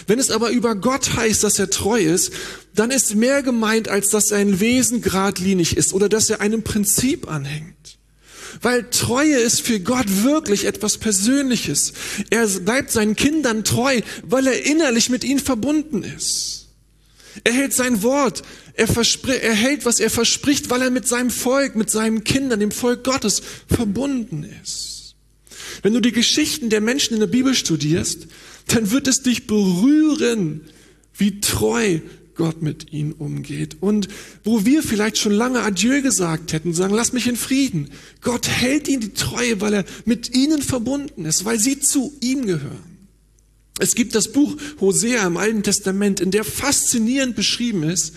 Wenn 0.08 0.20
es 0.20 0.32
aber 0.32 0.50
über 0.52 0.76
Gott 0.76 1.16
heißt, 1.16 1.44
dass 1.44 1.60
er 1.60 1.70
treu 1.70 2.00
ist, 2.00 2.32
dann 2.76 2.92
ist 2.92 3.16
mehr 3.16 3.44
gemeint, 3.44 3.90
als 3.90 4.10
dass 4.10 4.28
sein 4.28 4.60
Wesen 4.60 5.02
geradlinig 5.02 5.78
ist 5.78 5.94
oder 5.94 6.10
dass 6.10 6.30
er 6.30 6.42
einem 6.42 6.64
Prinzip 6.64 7.30
anhängt. 7.30 7.98
Weil 8.62 8.90
Treue 8.90 9.38
ist 9.38 9.62
für 9.62 9.80
Gott 9.80 10.06
wirklich 10.24 10.66
etwas 10.66 10.98
Persönliches. 10.98 11.94
Er 12.30 12.48
bleibt 12.48 12.92
seinen 12.92 13.16
Kindern 13.16 13.64
treu, 13.64 14.02
weil 14.24 14.48
er 14.48 14.66
innerlich 14.66 15.10
mit 15.10 15.24
ihnen 15.24 15.40
verbunden 15.40 16.04
ist. 16.04 16.68
Er 17.44 17.54
hält 17.54 17.74
sein 17.74 18.04
Wort. 18.04 18.44
Er, 18.76 18.88
er 18.88 19.54
hält, 19.54 19.86
was 19.86 20.00
er 20.00 20.10
verspricht, 20.10 20.70
weil 20.70 20.82
er 20.82 20.92
mit 20.92 21.08
seinem 21.08 21.30
Volk, 21.30 21.76
mit 21.76 21.90
seinen 21.90 22.24
Kindern, 22.24 22.60
dem 22.60 22.72
Volk 22.72 23.04
Gottes 23.04 23.42
verbunden 23.68 24.46
ist. 24.64 25.16
Wenn 25.82 25.94
du 25.94 26.00
die 26.00 26.12
Geschichten 26.12 26.70
der 26.70 26.82
Menschen 26.82 27.16
in 27.16 27.20
der 27.20 27.28
Bibel 27.28 27.56
studierst, 27.56 28.28
dann 28.68 28.92
wird 28.92 29.08
es 29.08 29.22
dich 29.22 29.48
berühren, 29.48 30.62
wie 31.16 31.40
treu 31.40 32.00
Gott 32.36 32.62
mit 32.62 32.92
ihnen 32.92 33.14
umgeht. 33.14 33.78
Und 33.82 34.08
wo 34.44 34.66
wir 34.66 34.84
vielleicht 34.84 35.18
schon 35.18 35.32
lange 35.32 35.62
Adieu 35.62 36.02
gesagt 36.02 36.54
hätten, 36.54 36.74
sagen, 36.74 36.94
lass 36.94 37.14
mich 37.14 37.28
in 37.28 37.36
Frieden. 37.36 37.90
Gott 38.22 38.48
hält 38.48 38.88
ihnen 38.88 39.02
die 39.02 39.14
Treue, 39.14 39.62
weil 39.62 39.74
er 39.74 39.86
mit 40.06 40.36
ihnen 40.36 40.62
verbunden 40.62 41.26
ist, 41.26 41.46
weil 41.46 41.60
sie 41.60 41.80
zu 41.80 42.14
ihm 42.22 42.46
gehören. 42.46 42.94
Es 43.80 43.96
gibt 43.96 44.16
das 44.16 44.32
Buch 44.32 44.56
Hosea 44.80 45.26
im 45.26 45.38
Alten 45.38 45.64
Testament, 45.64 46.20
in 46.20 46.32
der 46.32 46.44
faszinierend 46.44 47.36
beschrieben 47.36 47.84
ist, 47.84 48.14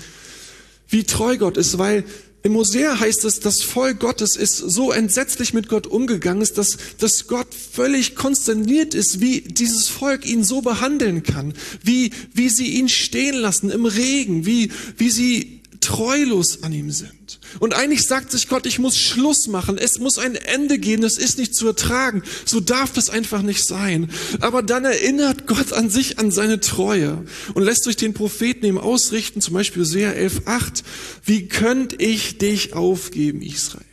wie 0.89 1.05
treu 1.05 1.37
Gott 1.39 1.57
ist, 1.57 1.79
weil 1.79 2.05
im 2.47 2.55
Hosea 2.55 3.01
heißt 3.01 3.25
es, 3.25 3.41
das 3.41 3.63
Volk 3.63 3.99
Gottes 3.99 4.37
ist 4.37 4.57
so 4.57 4.93
entsetzlich 4.93 5.53
mit 5.53 5.69
Gott 5.69 5.89
umgegangen 5.89 6.43
ist, 6.43 6.59
dass, 6.59 6.77
dass 6.99 7.27
Gott 7.27 7.53
völlig 7.53 8.15
konsterniert 8.15 8.95
ist, 8.95 9.21
wie 9.21 9.41
dieses 9.41 9.89
Volk 9.89 10.25
ihn 10.25 10.45
so 10.45 10.63
behandeln 10.63 11.25
kann, 11.25 11.55
wie, 11.83 12.13
wie 12.35 12.49
sie 12.49 12.79
ihn 12.79 12.89
stehen 12.89 13.35
lassen 13.35 13.69
im 13.69 13.85
Regen, 13.85 14.47
wie, 14.47 14.71
wie 14.97 15.11
sie 15.11 15.61
treulos 15.81 16.63
an 16.63 16.73
ihm 16.73 16.93
sind. 16.93 17.11
Und 17.59 17.75
eigentlich 17.75 18.05
sagt 18.05 18.31
sich 18.31 18.49
Gott, 18.49 18.67
ich 18.67 18.79
muss 18.79 18.99
Schluss 18.99 19.47
machen, 19.47 19.79
es 19.79 19.99
muss 19.99 20.19
ein 20.19 20.35
Ende 20.35 20.79
geben, 20.79 21.03
das 21.03 21.17
ist 21.17 21.39
nicht 21.39 21.55
zu 21.55 21.67
ertragen, 21.67 22.23
so 22.45 22.61
darf 22.61 22.93
das 22.93 23.11
einfach 23.11 23.43
nicht 23.43 23.65
sein. 23.65 24.11
Aber 24.41 24.63
dann 24.63 24.85
erinnert 24.85 25.47
Gott 25.47 25.73
an 25.73 25.91
sich, 25.91 26.19
an 26.19 26.31
seine 26.31 26.61
Treue 26.61 27.25
und 27.55 27.63
lässt 27.63 27.87
durch 27.87 27.97
den 27.97 28.15
Propheten 28.15 28.67
ihm 28.67 28.79
ausrichten, 28.79 29.41
zum 29.41 29.55
Beispiel 29.55 29.83
Hosea 29.83 30.13
11,8, 30.13 30.83
wie 31.25 31.49
könnt 31.49 32.01
ich 32.01 32.39
dich 32.39 32.75
aufgeben, 32.75 33.43
Israel? 33.43 33.85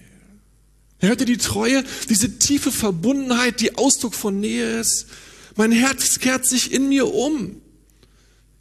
Er 0.99 1.09
hörte 1.09 1.25
die 1.25 1.37
Treue, 1.37 1.83
diese 2.09 2.39
tiefe 2.39 2.71
Verbundenheit, 2.71 3.59
die 3.59 3.75
Ausdruck 3.75 4.13
von 4.13 4.39
Nähe 4.39 4.79
ist. 4.79 5.07
Mein 5.55 5.71
Herz 5.71 6.19
kehrt 6.19 6.45
sich 6.45 6.71
in 6.71 6.87
mir 6.87 7.13
um. 7.13 7.61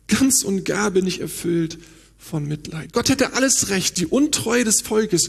Ganz 0.08 0.42
und 0.42 0.64
gar 0.64 0.90
bin 0.90 1.06
ich 1.06 1.20
erfüllt 1.20 1.78
von 2.22 2.46
Mitleid. 2.46 2.92
Gott 2.92 3.08
hätte 3.08 3.34
alles 3.34 3.68
Recht, 3.68 3.98
die 3.98 4.06
Untreue 4.06 4.64
des 4.64 4.80
Volkes 4.80 5.28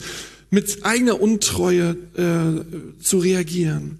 mit 0.50 0.86
eigener 0.86 1.20
Untreue 1.20 1.98
äh, 2.16 3.02
zu 3.02 3.18
reagieren. 3.18 4.00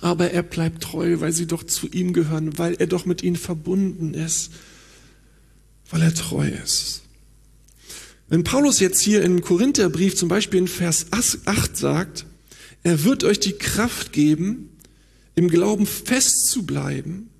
Aber 0.00 0.32
er 0.32 0.42
bleibt 0.42 0.82
treu, 0.82 1.20
weil 1.20 1.32
sie 1.32 1.46
doch 1.46 1.62
zu 1.62 1.86
ihm 1.86 2.12
gehören, 2.12 2.58
weil 2.58 2.74
er 2.74 2.86
doch 2.86 3.06
mit 3.06 3.22
ihnen 3.22 3.36
verbunden 3.36 4.12
ist, 4.12 4.50
weil 5.90 6.02
er 6.02 6.14
treu 6.14 6.48
ist. 6.48 7.02
Wenn 8.28 8.42
Paulus 8.42 8.80
jetzt 8.80 9.00
hier 9.00 9.22
in 9.22 9.40
Korintherbrief 9.40 10.16
zum 10.16 10.28
Beispiel 10.28 10.58
in 10.58 10.68
Vers 10.68 11.06
8 11.12 11.76
sagt, 11.76 12.26
er 12.82 13.04
wird 13.04 13.22
euch 13.22 13.38
die 13.38 13.52
Kraft 13.52 14.12
geben, 14.12 14.70
im 15.36 15.48
Glauben 15.48 15.86
fest 15.86 16.48
zu 16.48 16.66
bleiben, 16.66 17.30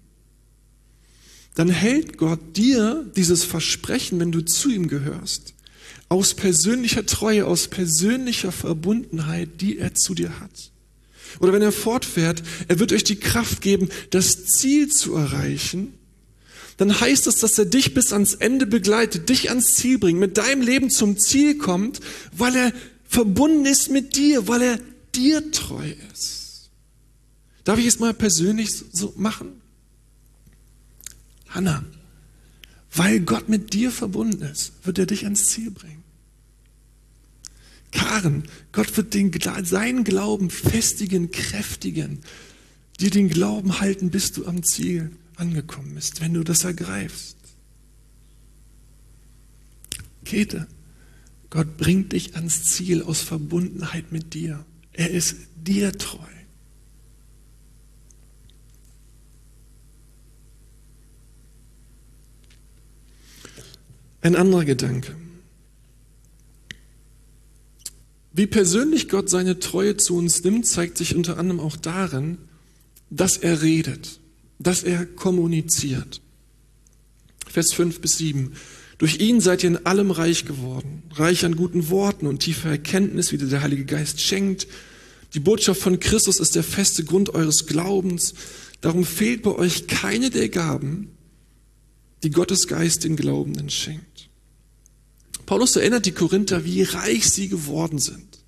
dann 1.57 1.71
hält 1.71 2.19
Gott 2.19 2.39
dir 2.55 3.11
dieses 3.17 3.43
Versprechen, 3.43 4.21
wenn 4.21 4.31
du 4.31 4.43
zu 4.43 4.71
ihm 4.71 4.89
gehörst, 4.89 5.55
aus 6.09 6.35
persönlicher 6.35 7.07
Treue, 7.07 7.47
aus 7.47 7.69
persönlicher 7.69 8.53
Verbundenheit, 8.53 9.61
die 9.61 9.79
er 9.79 9.95
zu 9.95 10.15
dir 10.15 10.39
hat. 10.39 10.71
Oder 11.41 11.55
wenn 11.55 11.63
er 11.63 11.73
fortfährt, 11.73 12.43
er 12.69 12.79
wird 12.79 12.93
euch 12.93 13.05
die 13.05 13.17
Kraft 13.17 13.63
geben, 13.63 13.89
das 14.11 14.45
Ziel 14.45 14.89
zu 14.89 15.15
erreichen, 15.15 15.95
dann 16.77 17.01
heißt 17.01 17.27
es, 17.27 17.37
dass 17.37 17.59
er 17.59 17.65
dich 17.65 17.95
bis 17.95 18.13
ans 18.13 18.35
Ende 18.35 18.67
begleitet, 18.67 19.31
dich 19.31 19.49
ans 19.49 19.77
Ziel 19.77 19.99
bringt, 19.99 20.21
mit 20.21 20.37
deinem 20.37 20.61
Leben 20.61 20.91
zum 20.91 21.19
Ziel 21.19 21.57
kommt, 21.57 22.01
weil 22.33 22.55
er 22.55 22.73
verbunden 23.09 23.65
ist 23.65 23.91
mit 23.91 24.15
dir, 24.15 24.47
weil 24.47 24.61
er 24.61 24.79
dir 25.15 25.51
treu 25.53 25.91
ist. 26.13 26.71
Darf 27.65 27.79
ich 27.79 27.87
es 27.87 27.99
mal 27.99 28.13
persönlich 28.13 28.71
so 28.93 29.15
machen? 29.17 29.63
Hanna, 31.49 31.85
weil 32.93 33.21
Gott 33.21 33.49
mit 33.49 33.73
dir 33.73 33.91
verbunden 33.91 34.43
ist, 34.43 34.73
wird 34.85 34.99
er 34.99 35.07
dich 35.07 35.25
ans 35.25 35.49
Ziel 35.49 35.71
bringen. 35.71 36.03
Karen, 37.93 38.45
Gott 38.73 38.97
wird 38.97 39.15
den, 39.15 39.33
seinen 39.65 40.05
Glauben 40.05 40.51
festigen, 40.51 41.31
kräftigen, 41.31 42.21
dir 43.01 43.11
den 43.11 43.29
Glauben 43.29 43.81
halten, 43.81 44.11
bis 44.11 44.33
du 44.33 44.47
am 44.47 44.63
Ziel 44.63 45.13
angekommen 45.37 45.95
bist, 45.95 46.21
wenn 46.21 46.35
du 46.35 46.43
das 46.43 46.65
ergreifst. 46.65 47.37
Käthe, 50.25 50.67
Gott 51.51 51.77
bringt 51.77 52.13
dich 52.13 52.35
ans 52.35 52.65
Ziel 52.65 53.03
aus 53.03 53.21
Verbundenheit 53.21 54.13
mit 54.13 54.35
dir. 54.35 54.65
Er 54.93 55.11
ist 55.11 55.37
dir 55.57 55.93
treu. 55.93 56.36
Ein 64.27 64.35
anderer 64.35 64.65
Gedanke. 64.65 65.15
Wie 68.33 68.49
persönlich 68.49 69.09
Gott 69.09 69.31
seine 69.31 69.61
Treue 69.61 69.99
zu 69.99 70.17
uns 70.17 70.43
nimmt, 70.43 70.67
zeigt 70.67 70.99
sich 70.99 71.15
unter 71.15 71.39
anderem 71.39 71.61
auch 71.61 71.77
darin, 71.77 72.39
dass 73.09 73.37
er 73.37 73.63
redet, 73.63 74.19
dass 74.59 74.83
er 74.83 75.07
kommuniziert. 75.07 76.21
Vers 77.47 77.73
5 77.73 78.01
bis 78.01 78.19
7. 78.19 78.55
Durch 78.99 79.21
ihn 79.21 79.41
seid 79.41 79.63
ihr 79.63 79.71
in 79.71 79.87
allem 79.87 80.11
reich 80.11 80.45
geworden, 80.45 81.05
reich 81.13 81.45
an 81.45 81.55
guten 81.55 81.89
Worten 81.89 82.27
und 82.27 82.41
tiefer 82.41 82.71
Erkenntnis, 82.71 83.31
wie 83.31 83.39
dir 83.39 83.47
der 83.47 83.63
Heilige 83.63 83.85
Geist 83.85 84.21
schenkt. 84.21 84.67
Die 85.35 85.41
Botschaft 85.41 85.81
von 85.81 86.01
Christus 86.01 86.41
ist 86.41 86.57
der 86.57 86.65
feste 86.65 87.05
Grund 87.05 87.33
eures 87.33 87.67
Glaubens. 87.67 88.35
Darum 88.81 89.05
fehlt 89.05 89.45
bei 89.45 89.55
euch 89.55 89.87
keine 89.87 90.31
der 90.31 90.49
Gaben, 90.49 91.16
die 92.27 92.33
Gottes 92.33 92.67
Geist 92.67 93.05
den 93.05 93.15
Glaubenden 93.15 93.71
schenkt. 93.71 94.29
Paulus 95.47 95.77
erinnert 95.77 96.07
die 96.07 96.11
Korinther, 96.11 96.65
wie 96.65 96.83
reich 96.83 97.31
sie 97.31 97.47
geworden 97.47 98.01
sind. 98.01 98.41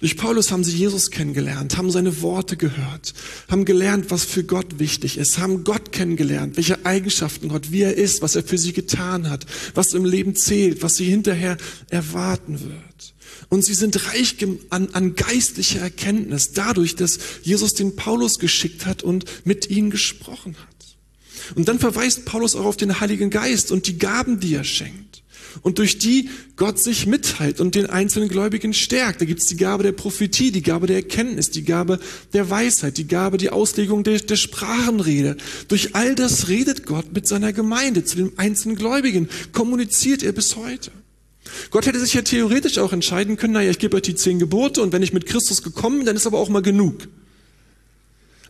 Durch 0.00 0.16
Paulus 0.16 0.50
haben 0.50 0.64
sie 0.64 0.76
Jesus 0.76 1.12
kennengelernt, 1.12 1.76
haben 1.76 1.92
seine 1.92 2.22
Worte 2.22 2.56
gehört, 2.56 3.14
haben 3.48 3.64
gelernt, 3.64 4.06
was 4.10 4.24
für 4.24 4.42
Gott 4.42 4.80
wichtig 4.80 5.16
ist, 5.16 5.38
haben 5.38 5.62
Gott 5.62 5.92
kennengelernt, 5.92 6.56
welche 6.56 6.84
Eigenschaften 6.84 7.50
Gott, 7.50 7.70
wie 7.70 7.82
er 7.82 7.96
ist, 7.96 8.20
was 8.20 8.34
er 8.34 8.42
für 8.42 8.58
sie 8.58 8.72
getan 8.72 9.30
hat, 9.30 9.46
was 9.74 9.94
im 9.94 10.04
Leben 10.04 10.34
zählt, 10.34 10.82
was 10.82 10.96
sie 10.96 11.04
hinterher 11.04 11.56
erwarten 11.90 12.62
wird. 12.62 13.14
Und 13.48 13.64
sie 13.64 13.74
sind 13.74 14.08
reich 14.08 14.38
an, 14.70 14.88
an 14.92 15.14
geistlicher 15.14 15.82
Erkenntnis 15.82 16.50
dadurch, 16.52 16.96
dass 16.96 17.20
Jesus 17.42 17.74
den 17.74 17.94
Paulus 17.94 18.40
geschickt 18.40 18.86
hat 18.86 19.04
und 19.04 19.24
mit 19.46 19.70
ihnen 19.70 19.90
gesprochen 19.90 20.56
hat. 20.60 20.73
Und 21.54 21.68
dann 21.68 21.78
verweist 21.78 22.24
Paulus 22.24 22.56
auch 22.56 22.64
auf 22.64 22.76
den 22.76 23.00
Heiligen 23.00 23.30
Geist 23.30 23.72
und 23.72 23.86
die 23.86 23.98
Gaben, 23.98 24.40
die 24.40 24.54
er 24.54 24.64
schenkt. 24.64 25.22
Und 25.62 25.78
durch 25.78 25.98
die 25.98 26.30
Gott 26.56 26.80
sich 26.80 27.06
mitteilt 27.06 27.60
und 27.60 27.74
den 27.74 27.86
einzelnen 27.86 28.28
Gläubigen 28.28 28.74
stärkt. 28.74 29.20
Da 29.20 29.24
gibt's 29.24 29.46
die 29.46 29.56
Gabe 29.56 29.84
der 29.84 29.92
Prophetie, 29.92 30.50
die 30.50 30.62
Gabe 30.62 30.86
der 30.86 30.96
Erkenntnis, 30.96 31.50
die 31.50 31.62
Gabe 31.62 32.00
der 32.32 32.50
Weisheit, 32.50 32.98
die 32.98 33.06
Gabe, 33.06 33.38
die 33.38 33.50
Auslegung 33.50 34.02
der, 34.02 34.18
der 34.18 34.36
Sprachenrede. 34.36 35.36
Durch 35.68 35.94
all 35.94 36.14
das 36.16 36.48
redet 36.48 36.86
Gott 36.86 37.12
mit 37.12 37.28
seiner 37.28 37.52
Gemeinde, 37.52 38.04
zu 38.04 38.16
den 38.16 38.38
einzelnen 38.38 38.76
Gläubigen, 38.76 39.28
kommuniziert 39.52 40.22
er 40.22 40.32
bis 40.32 40.56
heute. 40.56 40.90
Gott 41.70 41.86
hätte 41.86 42.00
sich 42.00 42.14
ja 42.14 42.22
theoretisch 42.22 42.78
auch 42.78 42.92
entscheiden 42.92 43.36
können, 43.36 43.52
naja, 43.52 43.70
ich 43.70 43.78
gebe 43.78 43.96
euch 43.96 44.02
die 44.02 44.14
zehn 44.14 44.38
Gebote 44.38 44.82
und 44.82 44.92
wenn 44.92 45.02
ich 45.02 45.12
mit 45.12 45.26
Christus 45.26 45.62
gekommen 45.62 45.98
bin, 45.98 46.06
dann 46.06 46.16
ist 46.16 46.26
aber 46.26 46.38
auch 46.38 46.48
mal 46.48 46.62
genug. 46.62 47.08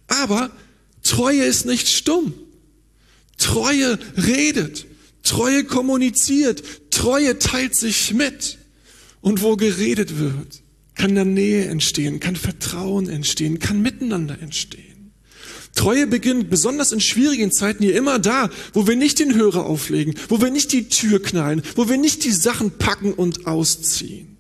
Aber 0.07 0.51
Treue 1.03 1.45
ist 1.45 1.67
nicht 1.67 1.89
stumm. 1.89 2.35
Treue 3.39 3.99
redet, 4.17 4.87
Treue 5.23 5.65
kommuniziert, 5.65 6.63
Treue 6.91 7.39
teilt 7.39 7.75
sich 7.75 8.15
mit. 8.15 8.59
Und 9.21 9.43
wo 9.43 9.57
geredet 9.57 10.19
wird, 10.19 10.63
kann 10.95 11.15
da 11.15 11.25
Nähe 11.25 11.67
entstehen, 11.67 12.21
kann 12.21 12.37
Vertrauen 12.37 13.09
entstehen, 13.09 13.59
kann 13.59 13.81
Miteinander 13.81 14.41
entstehen. 14.41 15.13
Treue 15.75 16.07
beginnt 16.07 16.51
besonders 16.51 16.93
in 16.93 17.01
schwierigen 17.01 17.51
Zeiten 17.51 17.83
hier 17.83 17.97
immer 17.97 18.19
da, 18.19 18.49
wo 18.73 18.87
wir 18.87 18.97
nicht 18.97 19.19
den 19.19 19.35
Hörer 19.35 19.67
auflegen, 19.67 20.15
wo 20.29 20.41
wir 20.41 20.51
nicht 20.51 20.73
die 20.73 20.89
Tür 20.89 21.21
knallen, 21.21 21.63
wo 21.75 21.89
wir 21.89 21.97
nicht 21.97 22.25
die 22.25 22.33
Sachen 22.33 22.79
packen 22.79 23.13
und 23.13 23.47
ausziehen. 23.47 24.34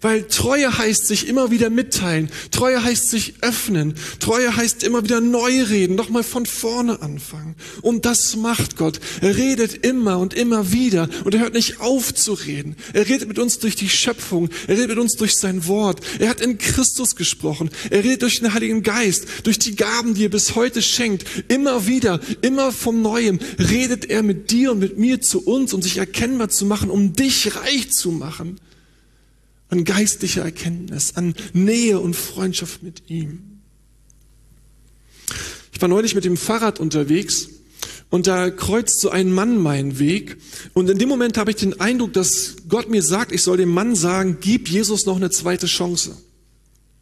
Weil 0.00 0.24
Treue 0.24 0.78
heißt 0.78 1.06
sich 1.06 1.28
immer 1.28 1.50
wieder 1.50 1.68
mitteilen. 1.68 2.30
Treue 2.50 2.82
heißt 2.82 3.10
sich 3.10 3.34
öffnen. 3.42 3.94
Treue 4.18 4.56
heißt 4.56 4.82
immer 4.82 5.04
wieder 5.04 5.20
neu 5.20 5.62
reden, 5.64 5.94
nochmal 5.94 6.22
von 6.22 6.46
vorne 6.46 7.02
anfangen. 7.02 7.54
Und 7.82 8.06
das 8.06 8.36
macht 8.36 8.76
Gott. 8.76 9.00
Er 9.20 9.36
redet 9.36 9.84
immer 9.84 10.18
und 10.18 10.32
immer 10.32 10.72
wieder 10.72 11.08
und 11.24 11.34
er 11.34 11.40
hört 11.40 11.54
nicht 11.54 11.80
auf 11.80 12.14
zu 12.14 12.32
reden. 12.32 12.76
Er 12.94 13.08
redet 13.08 13.28
mit 13.28 13.38
uns 13.38 13.58
durch 13.58 13.76
die 13.76 13.90
Schöpfung. 13.90 14.48
Er 14.66 14.76
redet 14.76 14.88
mit 14.88 14.98
uns 14.98 15.16
durch 15.16 15.36
sein 15.36 15.66
Wort. 15.66 16.00
Er 16.18 16.30
hat 16.30 16.40
in 16.40 16.56
Christus 16.56 17.14
gesprochen. 17.14 17.68
Er 17.90 18.02
redet 18.02 18.22
durch 18.22 18.40
den 18.40 18.54
Heiligen 18.54 18.82
Geist, 18.82 19.26
durch 19.42 19.58
die 19.58 19.76
Gaben, 19.76 20.14
die 20.14 20.24
er 20.24 20.30
bis 20.30 20.54
heute 20.54 20.80
schenkt. 20.80 21.26
Immer 21.48 21.86
wieder, 21.86 22.20
immer 22.40 22.72
vom 22.72 23.02
Neuem 23.02 23.38
redet 23.58 24.06
er 24.06 24.22
mit 24.22 24.50
dir 24.50 24.72
und 24.72 24.78
mit 24.78 24.96
mir 24.96 25.20
zu 25.20 25.44
uns, 25.44 25.74
um 25.74 25.82
sich 25.82 25.98
erkennbar 25.98 26.48
zu 26.48 26.64
machen, 26.64 26.88
um 26.88 27.12
dich 27.12 27.54
reich 27.54 27.90
zu 27.92 28.10
machen 28.12 28.58
an 29.70 29.84
geistlicher 29.84 30.42
Erkenntnis, 30.42 31.16
an 31.16 31.34
Nähe 31.52 31.98
und 32.00 32.14
Freundschaft 32.14 32.82
mit 32.82 33.08
ihm. 33.08 33.60
Ich 35.72 35.80
war 35.80 35.88
neulich 35.88 36.14
mit 36.14 36.24
dem 36.24 36.36
Fahrrad 36.36 36.80
unterwegs 36.80 37.48
und 38.10 38.26
da 38.26 38.50
kreuzt 38.50 39.00
so 39.00 39.10
ein 39.10 39.32
Mann 39.32 39.56
meinen 39.56 39.98
Weg. 39.98 40.36
Und 40.74 40.90
in 40.90 40.98
dem 40.98 41.08
Moment 41.08 41.38
habe 41.38 41.52
ich 41.52 41.56
den 41.56 41.80
Eindruck, 41.80 42.12
dass 42.12 42.56
Gott 42.68 42.90
mir 42.90 43.02
sagt, 43.02 43.32
ich 43.32 43.42
soll 43.42 43.56
dem 43.56 43.70
Mann 43.70 43.94
sagen, 43.94 44.38
gib 44.40 44.68
Jesus 44.68 45.06
noch 45.06 45.16
eine 45.16 45.30
zweite 45.30 45.66
Chance. 45.66 46.16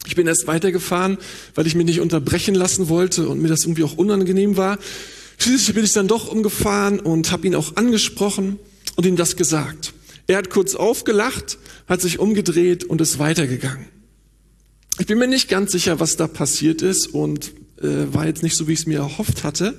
Ich 0.06 0.14
bin 0.14 0.26
erst 0.26 0.46
weitergefahren, 0.46 1.18
weil 1.54 1.66
ich 1.66 1.74
mich 1.74 1.86
nicht 1.86 2.00
unterbrechen 2.00 2.54
lassen 2.54 2.88
wollte 2.88 3.28
und 3.28 3.40
mir 3.40 3.48
das 3.48 3.64
irgendwie 3.64 3.84
auch 3.84 3.96
unangenehm 3.96 4.56
war. 4.56 4.78
Schließlich 5.38 5.74
bin 5.74 5.84
ich 5.84 5.92
dann 5.92 6.08
doch 6.08 6.28
umgefahren 6.28 7.00
und 7.00 7.32
habe 7.32 7.46
ihn 7.46 7.54
auch 7.54 7.76
angesprochen 7.76 8.58
und 8.96 9.06
ihm 9.06 9.16
das 9.16 9.36
gesagt. 9.36 9.94
Er 10.28 10.36
hat 10.36 10.50
kurz 10.50 10.74
aufgelacht, 10.74 11.58
hat 11.88 12.02
sich 12.02 12.18
umgedreht 12.18 12.84
und 12.84 13.00
ist 13.00 13.18
weitergegangen. 13.18 13.86
Ich 14.98 15.06
bin 15.06 15.18
mir 15.18 15.26
nicht 15.26 15.48
ganz 15.48 15.72
sicher, 15.72 16.00
was 16.00 16.16
da 16.16 16.26
passiert 16.28 16.82
ist 16.82 17.06
und 17.06 17.52
äh, 17.80 18.12
war 18.12 18.26
jetzt 18.26 18.42
nicht 18.42 18.54
so, 18.54 18.68
wie 18.68 18.74
ich 18.74 18.80
es 18.80 18.86
mir 18.86 18.98
erhofft 18.98 19.42
hatte. 19.42 19.78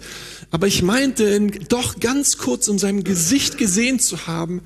Aber 0.50 0.66
ich 0.66 0.82
meinte 0.82 1.40
doch 1.70 2.00
ganz 2.00 2.38
kurz 2.38 2.68
in 2.68 2.80
seinem 2.80 3.04
Gesicht 3.04 3.60
gesehen 3.60 4.00
zu 4.00 4.26
haben, 4.26 4.62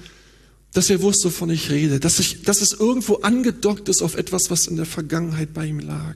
dass 0.71 0.89
er 0.89 1.01
wusste, 1.01 1.25
wovon 1.27 1.49
ich 1.49 1.69
rede, 1.69 1.99
dass, 1.99 2.17
ich, 2.19 2.43
dass 2.43 2.61
es 2.61 2.71
irgendwo 2.71 3.15
angedockt 3.15 3.89
ist 3.89 4.01
auf 4.01 4.15
etwas, 4.15 4.49
was 4.49 4.67
in 4.67 4.77
der 4.77 4.85
Vergangenheit 4.85 5.53
bei 5.53 5.65
ihm 5.65 5.79
lag. 5.79 6.15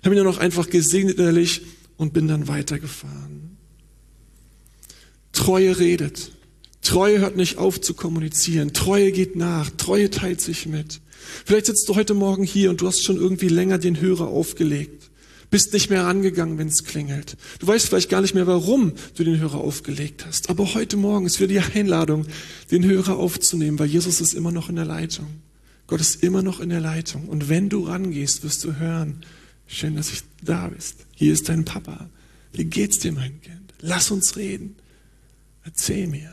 Ich 0.00 0.06
habe 0.06 0.16
ihn 0.16 0.24
dann 0.24 0.34
auch 0.34 0.38
einfach 0.38 0.68
gesegnet 0.68 1.18
innerlich 1.18 1.62
und 1.96 2.12
bin 2.12 2.26
dann 2.26 2.48
weitergefahren. 2.48 3.56
Treue 5.30 5.78
redet. 5.78 6.32
Treue 6.82 7.20
hört 7.20 7.36
nicht 7.36 7.58
auf 7.58 7.80
zu 7.80 7.94
kommunizieren. 7.94 8.72
Treue 8.72 9.12
geht 9.12 9.36
nach. 9.36 9.70
Treue 9.70 10.10
teilt 10.10 10.40
sich 10.40 10.66
mit. 10.66 11.00
Vielleicht 11.44 11.66
sitzt 11.66 11.88
du 11.88 11.94
heute 11.94 12.14
Morgen 12.14 12.42
hier 12.42 12.70
und 12.70 12.80
du 12.80 12.86
hast 12.86 13.02
schon 13.02 13.16
irgendwie 13.16 13.48
länger 13.48 13.78
den 13.78 14.00
Hörer 14.00 14.26
aufgelegt. 14.26 15.10
Bist 15.50 15.72
nicht 15.74 15.90
mehr 15.90 16.04
rangegangen, 16.04 16.58
wenn 16.58 16.68
es 16.68 16.84
klingelt. 16.84 17.36
Du 17.58 17.66
weißt 17.66 17.86
vielleicht 17.86 18.08
gar 18.08 18.22
nicht 18.22 18.34
mehr, 18.34 18.46
warum 18.46 18.94
du 19.14 19.22
den 19.22 19.38
Hörer 19.38 19.58
aufgelegt 19.58 20.24
hast. 20.26 20.50
Aber 20.50 20.74
heute 20.74 20.96
Morgen 20.96 21.26
ist 21.26 21.38
wieder 21.40 21.48
die 21.48 21.78
Einladung, 21.78 22.26
den 22.70 22.84
Hörer 22.84 23.16
aufzunehmen, 23.16 23.78
weil 23.78 23.88
Jesus 23.88 24.20
ist 24.20 24.32
immer 24.32 24.50
noch 24.50 24.68
in 24.68 24.76
der 24.76 24.86
Leitung. 24.86 25.26
Gott 25.86 26.00
ist 26.00 26.22
immer 26.22 26.42
noch 26.42 26.60
in 26.60 26.70
der 26.70 26.80
Leitung. 26.80 27.28
Und 27.28 27.48
wenn 27.48 27.68
du 27.68 27.84
rangehst, 27.84 28.42
wirst 28.42 28.64
du 28.64 28.76
hören, 28.76 29.24
schön, 29.66 29.94
dass 29.94 30.10
ich 30.10 30.22
da 30.42 30.68
bist. 30.68 31.06
Hier 31.14 31.34
ist 31.34 31.48
dein 31.48 31.64
Papa. 31.64 32.08
Wie 32.54 32.64
geht's 32.64 32.98
dir, 32.98 33.12
mein 33.12 33.40
Kind? 33.42 33.74
Lass 33.80 34.10
uns 34.10 34.36
reden. 34.36 34.76
Erzähl 35.64 36.06
mir. 36.06 36.32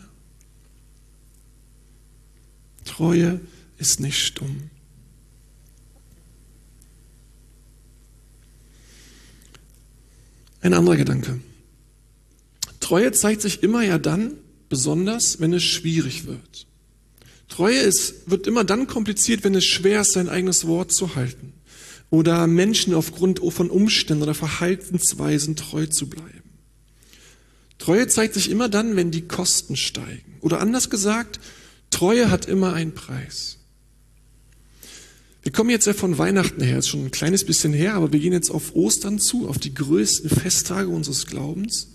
Treue 2.90 3.40
ist 3.78 4.00
nicht 4.00 4.18
stumm. 4.18 4.72
Ein 10.62 10.74
anderer 10.74 10.98
Gedanke. 10.98 11.40
Treue 12.80 13.12
zeigt 13.12 13.42
sich 13.42 13.62
immer 13.62 13.84
ja 13.84 14.00
dann 14.00 14.34
besonders, 14.70 15.40
wenn 15.40 15.54
es 15.54 15.64
schwierig 15.64 16.26
wird. 16.26 16.66
Treue 17.48 17.78
ist, 17.78 18.30
wird 18.30 18.48
immer 18.48 18.64
dann 18.64 18.88
kompliziert, 18.88 19.44
wenn 19.44 19.54
es 19.54 19.66
schwer 19.66 20.02
ist, 20.02 20.14
sein 20.14 20.28
eigenes 20.28 20.66
Wort 20.66 20.92
zu 20.92 21.16
halten 21.16 21.54
oder 22.10 22.48
Menschen 22.48 22.96
aufgrund 22.96 23.40
von 23.54 23.70
Umständen 23.70 24.24
oder 24.24 24.34
Verhaltensweisen 24.34 25.56
treu 25.56 25.86
zu 25.86 26.10
bleiben. 26.10 26.42
Treue 27.78 28.08
zeigt 28.08 28.34
sich 28.34 28.50
immer 28.50 28.68
dann, 28.68 28.96
wenn 28.96 29.12
die 29.12 29.28
Kosten 29.28 29.76
steigen. 29.76 30.38
Oder 30.42 30.60
anders 30.60 30.90
gesagt, 30.90 31.40
Treue 32.00 32.32
hat 32.32 32.46
immer 32.46 32.72
einen 32.72 32.94
Preis. 32.94 33.58
Wir 35.44 35.52
kommen 35.52 35.70
jetzt 35.70 35.86
ja 35.86 35.92
von 35.92 36.18
Weihnachten 36.18 36.62
her, 36.62 36.80
ist 36.80 36.88
schon 36.88 37.04
ein 37.04 37.12
kleines 37.12 37.44
bisschen 37.44 37.74
her, 37.74 37.96
aber 37.96 38.14
wir 38.14 38.22
gehen 38.22 38.32
jetzt 38.32 38.52
auf 38.52 38.74
Ostern 38.74 39.20
zu, 39.20 39.50
auf 39.50 39.58
die 39.58 39.74
größten 39.74 40.30
Festtage 40.30 40.88
unseres 40.88 41.26
Glaubens. 41.26 41.90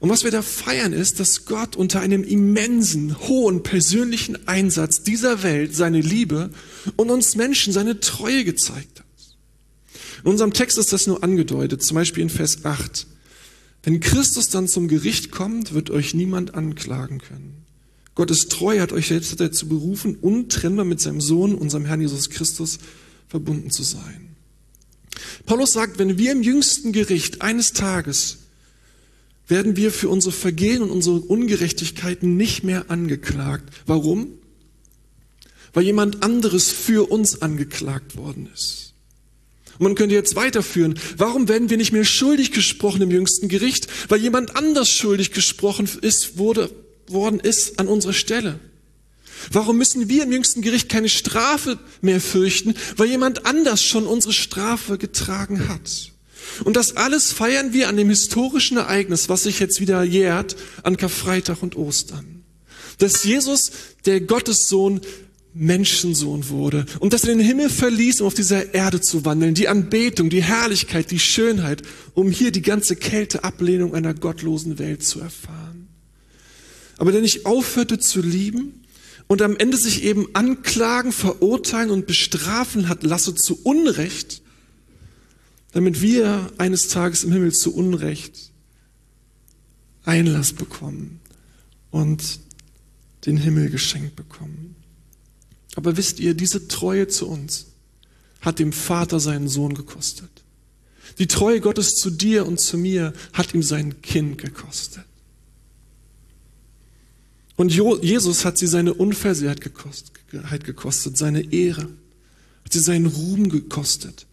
Und 0.00 0.08
was 0.08 0.24
wir 0.24 0.30
da 0.30 0.40
feiern 0.40 0.94
ist, 0.94 1.20
dass 1.20 1.44
Gott 1.44 1.76
unter 1.76 2.00
einem 2.00 2.24
immensen, 2.24 3.14
hohen 3.28 3.62
persönlichen 3.62 4.48
Einsatz 4.48 5.02
dieser 5.02 5.42
Welt 5.42 5.76
seine 5.76 6.00
Liebe 6.00 6.48
und 6.96 7.10
uns 7.10 7.36
Menschen 7.36 7.74
seine 7.74 8.00
Treue 8.00 8.42
gezeigt 8.42 9.00
hat. 9.00 9.36
In 10.24 10.30
unserem 10.30 10.54
Text 10.54 10.78
ist 10.78 10.94
das 10.94 11.06
nur 11.06 11.22
angedeutet, 11.22 11.82
zum 11.82 11.96
Beispiel 11.96 12.22
in 12.22 12.30
Vers 12.30 12.64
8. 12.64 13.06
Wenn 13.82 14.00
Christus 14.00 14.48
dann 14.48 14.66
zum 14.66 14.88
Gericht 14.88 15.30
kommt, 15.30 15.74
wird 15.74 15.90
euch 15.90 16.14
niemand 16.14 16.54
anklagen 16.54 17.18
können. 17.18 17.65
Gott 18.16 18.30
ist 18.30 18.50
treu, 18.50 18.80
hat 18.80 18.92
euch 18.92 19.08
selbst 19.08 19.38
dazu 19.38 19.68
berufen, 19.68 20.16
untrennbar 20.16 20.86
mit 20.86 21.00
seinem 21.00 21.20
Sohn, 21.20 21.54
unserem 21.54 21.84
Herrn 21.84 22.00
Jesus 22.00 22.30
Christus, 22.30 22.78
verbunden 23.28 23.70
zu 23.70 23.82
sein. 23.82 24.34
Paulus 25.44 25.72
sagt, 25.72 25.98
wenn 25.98 26.18
wir 26.18 26.32
im 26.32 26.42
jüngsten 26.42 26.92
Gericht 26.92 27.42
eines 27.42 27.72
Tages 27.72 28.38
werden 29.48 29.76
wir 29.76 29.92
für 29.92 30.08
unsere 30.08 30.32
Vergehen 30.32 30.82
und 30.82 30.90
unsere 30.90 31.16
Ungerechtigkeiten 31.16 32.36
nicht 32.36 32.64
mehr 32.64 32.90
angeklagt. 32.90 33.72
Warum? 33.84 34.28
Weil 35.72 35.84
jemand 35.84 36.22
anderes 36.22 36.70
für 36.70 37.10
uns 37.10 37.42
angeklagt 37.42 38.16
worden 38.16 38.48
ist. 38.52 38.94
Und 39.78 39.84
man 39.84 39.94
könnte 39.94 40.14
jetzt 40.14 40.36
weiterführen. 40.36 40.98
Warum 41.18 41.48
werden 41.48 41.68
wir 41.68 41.76
nicht 41.76 41.92
mehr 41.92 42.06
schuldig 42.06 42.50
gesprochen 42.50 43.02
im 43.02 43.10
jüngsten 43.10 43.48
Gericht? 43.48 43.88
Weil 44.08 44.20
jemand 44.20 44.56
anders 44.56 44.88
schuldig 44.88 45.32
gesprochen 45.32 45.88
ist, 46.00 46.38
wurde 46.38 46.70
worden 47.08 47.40
ist 47.40 47.78
an 47.78 47.88
unserer 47.88 48.12
Stelle? 48.12 48.60
Warum 49.52 49.76
müssen 49.76 50.08
wir 50.08 50.24
im 50.24 50.32
jüngsten 50.32 50.62
Gericht 50.62 50.88
keine 50.88 51.08
Strafe 51.08 51.78
mehr 52.00 52.20
fürchten, 52.20 52.74
weil 52.96 53.08
jemand 53.08 53.46
anders 53.46 53.82
schon 53.82 54.06
unsere 54.06 54.32
Strafe 54.32 54.98
getragen 54.98 55.68
hat? 55.68 56.12
Und 56.64 56.76
das 56.76 56.96
alles 56.96 57.32
feiern 57.32 57.72
wir 57.72 57.88
an 57.88 57.96
dem 57.96 58.08
historischen 58.08 58.76
Ereignis, 58.76 59.28
was 59.28 59.42
sich 59.42 59.58
jetzt 59.58 59.80
wieder 59.80 60.02
jährt, 60.02 60.56
an 60.82 60.96
Karfreitag 60.96 61.62
und 61.62 61.76
Ostern. 61.76 62.44
Dass 62.98 63.24
Jesus, 63.24 63.72
der 64.06 64.20
Gottessohn, 64.20 65.00
Menschensohn 65.52 66.50
wurde 66.50 66.84
und 67.00 67.14
dass 67.14 67.24
er 67.24 67.34
den 67.34 67.40
Himmel 67.40 67.70
verließ, 67.70 68.20
um 68.20 68.26
auf 68.26 68.34
dieser 68.34 68.74
Erde 68.74 69.00
zu 69.00 69.24
wandeln, 69.24 69.54
die 69.54 69.68
Anbetung, 69.68 70.28
die 70.28 70.42
Herrlichkeit, 70.42 71.10
die 71.10 71.18
Schönheit, 71.18 71.82
um 72.12 72.30
hier 72.30 72.52
die 72.52 72.60
ganze 72.60 72.94
Kälte, 72.94 73.42
Ablehnung 73.42 73.94
einer 73.94 74.12
gottlosen 74.12 74.78
Welt 74.78 75.02
zu 75.02 75.18
erfahren 75.18 75.75
aber 76.98 77.12
der 77.12 77.20
nicht 77.20 77.46
aufhörte 77.46 77.98
zu 77.98 78.20
lieben 78.20 78.82
und 79.26 79.42
am 79.42 79.56
Ende 79.56 79.76
sich 79.76 80.04
eben 80.04 80.28
anklagen, 80.34 81.12
verurteilen 81.12 81.90
und 81.90 82.06
bestrafen 82.06 82.88
hat 82.88 83.02
lasse 83.02 83.34
zu 83.34 83.62
Unrecht, 83.62 84.42
damit 85.72 86.00
wir 86.00 86.52
eines 86.58 86.88
Tages 86.88 87.24
im 87.24 87.32
Himmel 87.32 87.52
zu 87.52 87.74
Unrecht 87.74 88.52
Einlass 90.04 90.52
bekommen 90.52 91.20
und 91.90 92.40
den 93.26 93.36
Himmel 93.36 93.70
geschenkt 93.70 94.14
bekommen. 94.14 94.76
Aber 95.74 95.96
wisst 95.96 96.20
ihr, 96.20 96.34
diese 96.34 96.68
Treue 96.68 97.08
zu 97.08 97.28
uns 97.28 97.66
hat 98.40 98.60
dem 98.60 98.72
Vater 98.72 99.18
seinen 99.18 99.48
Sohn 99.48 99.74
gekostet. 99.74 100.30
Die 101.18 101.26
Treue 101.26 101.60
Gottes 101.60 101.94
zu 101.96 102.10
dir 102.10 102.46
und 102.46 102.60
zu 102.60 102.78
mir 102.78 103.12
hat 103.32 103.52
ihm 103.52 103.62
sein 103.62 104.00
Kind 104.00 104.38
gekostet. 104.38 105.04
Und 107.56 107.72
Jesus 108.02 108.44
hat 108.44 108.58
sie 108.58 108.66
seine 108.66 108.92
Unversehrtheit 108.92 109.62
gekostet, 110.64 111.16
seine 111.16 111.52
Ehre, 111.52 111.88
hat 112.64 112.72
sie 112.72 112.80
seinen 112.80 113.06
Ruhm 113.06 113.48
gekostet, 113.48 114.26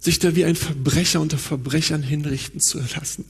sich 0.00 0.20
da 0.20 0.36
wie 0.36 0.44
ein 0.44 0.54
Verbrecher 0.54 1.20
unter 1.20 1.38
Verbrechern 1.38 2.02
hinrichten 2.02 2.60
zu 2.60 2.78
lassen. 2.78 3.24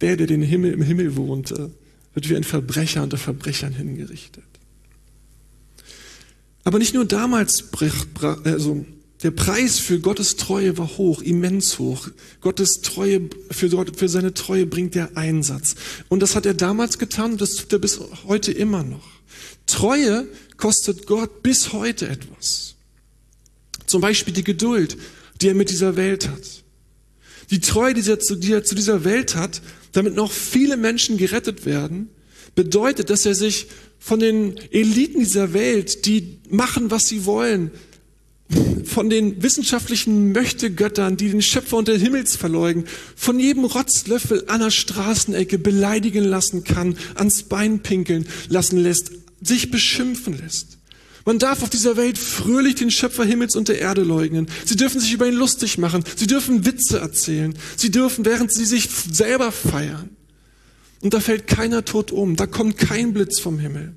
Der, 0.00 0.16
der 0.16 0.26
den 0.26 0.42
Himmel 0.42 0.72
im 0.72 0.82
Himmel 0.82 1.16
wohnte, 1.16 1.70
wird 2.14 2.28
wie 2.28 2.36
ein 2.36 2.44
Verbrecher 2.44 3.02
unter 3.02 3.18
Verbrechern 3.18 3.72
hingerichtet. 3.72 4.44
Aber 6.64 6.78
nicht 6.78 6.94
nur 6.94 7.04
damals 7.04 7.64
also 8.44 8.84
der 9.22 9.30
Preis 9.30 9.78
für 9.78 10.00
Gottes 10.00 10.36
Treue 10.36 10.78
war 10.78 10.96
hoch, 10.96 11.20
immens 11.20 11.78
hoch. 11.78 12.08
Gottes 12.40 12.80
Treue, 12.80 13.28
für, 13.50 13.86
für 13.94 14.08
seine 14.08 14.32
Treue 14.32 14.64
bringt 14.64 14.96
er 14.96 15.16
Einsatz. 15.16 15.74
Und 16.08 16.20
das 16.20 16.34
hat 16.34 16.46
er 16.46 16.54
damals 16.54 16.98
getan 16.98 17.32
und 17.32 17.40
das 17.40 17.56
tut 17.56 17.72
er 17.72 17.78
bis 17.78 18.00
heute 18.26 18.50
immer 18.52 18.82
noch. 18.82 19.06
Treue 19.66 20.26
kostet 20.56 21.06
Gott 21.06 21.42
bis 21.42 21.72
heute 21.72 22.08
etwas. 22.08 22.76
Zum 23.86 24.00
Beispiel 24.00 24.32
die 24.32 24.44
Geduld, 24.44 24.96
die 25.40 25.48
er 25.48 25.54
mit 25.54 25.70
dieser 25.70 25.96
Welt 25.96 26.28
hat. 26.28 26.64
Die 27.50 27.60
Treue, 27.60 27.92
die 27.94 28.08
er, 28.08 28.20
zu, 28.20 28.36
die 28.36 28.52
er 28.52 28.64
zu 28.64 28.74
dieser 28.74 29.04
Welt 29.04 29.34
hat, 29.36 29.60
damit 29.92 30.14
noch 30.14 30.32
viele 30.32 30.76
Menschen 30.76 31.18
gerettet 31.18 31.66
werden, 31.66 32.08
bedeutet, 32.54 33.10
dass 33.10 33.26
er 33.26 33.34
sich 33.34 33.66
von 33.98 34.18
den 34.18 34.56
Eliten 34.70 35.18
dieser 35.20 35.52
Welt, 35.52 36.06
die 36.06 36.38
machen, 36.48 36.90
was 36.90 37.06
sie 37.08 37.26
wollen, 37.26 37.70
von 38.84 39.10
den 39.10 39.42
wissenschaftlichen 39.42 40.32
Möchtegöttern, 40.32 41.16
die 41.16 41.30
den 41.30 41.42
Schöpfer 41.42 41.76
unter 41.76 41.96
Himmels 41.96 42.36
verleugnen, 42.36 42.86
von 43.16 43.38
jedem 43.38 43.64
Rotzlöffel 43.64 44.44
an 44.48 44.60
der 44.60 44.70
Straßenecke 44.70 45.58
beleidigen 45.58 46.24
lassen 46.24 46.64
kann, 46.64 46.96
ans 47.14 47.44
Bein 47.44 47.80
pinkeln 47.80 48.26
lassen 48.48 48.78
lässt, 48.78 49.12
sich 49.40 49.70
beschimpfen 49.70 50.38
lässt. 50.38 50.78
Man 51.24 51.38
darf 51.38 51.62
auf 51.62 51.70
dieser 51.70 51.96
Welt 51.96 52.18
fröhlich 52.18 52.76
den 52.76 52.90
Schöpfer 52.90 53.24
Himmels 53.24 53.54
und 53.54 53.68
der 53.68 53.78
Erde 53.78 54.02
leugnen. 54.02 54.48
Sie 54.64 54.76
dürfen 54.76 55.00
sich 55.00 55.12
über 55.12 55.28
ihn 55.28 55.34
lustig 55.34 55.78
machen. 55.78 56.02
Sie 56.16 56.26
dürfen 56.26 56.64
Witze 56.64 56.98
erzählen. 56.98 57.54
Sie 57.76 57.90
dürfen, 57.90 58.24
während 58.24 58.52
sie 58.52 58.64
sich 58.64 58.88
selber 59.10 59.52
feiern. 59.52 60.08
Und 61.02 61.14
da 61.14 61.20
fällt 61.20 61.46
keiner 61.46 61.84
tot 61.84 62.10
um, 62.10 62.36
da 62.36 62.46
kommt 62.46 62.78
kein 62.78 63.12
Blitz 63.12 63.38
vom 63.38 63.58
Himmel. 63.58 63.94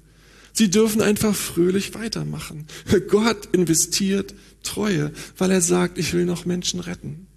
Sie 0.54 0.70
dürfen 0.70 1.02
einfach 1.02 1.36
fröhlich 1.36 1.96
weitermachen. 1.96 2.68
Gott 3.10 3.50
investiert 3.52 4.36
Treue, 4.62 5.12
weil 5.38 5.52
er 5.52 5.62
sagt, 5.62 5.98
ich 5.98 6.14
will 6.14 6.26
noch 6.26 6.46
Menschen 6.46 6.80
retten. 6.80 7.28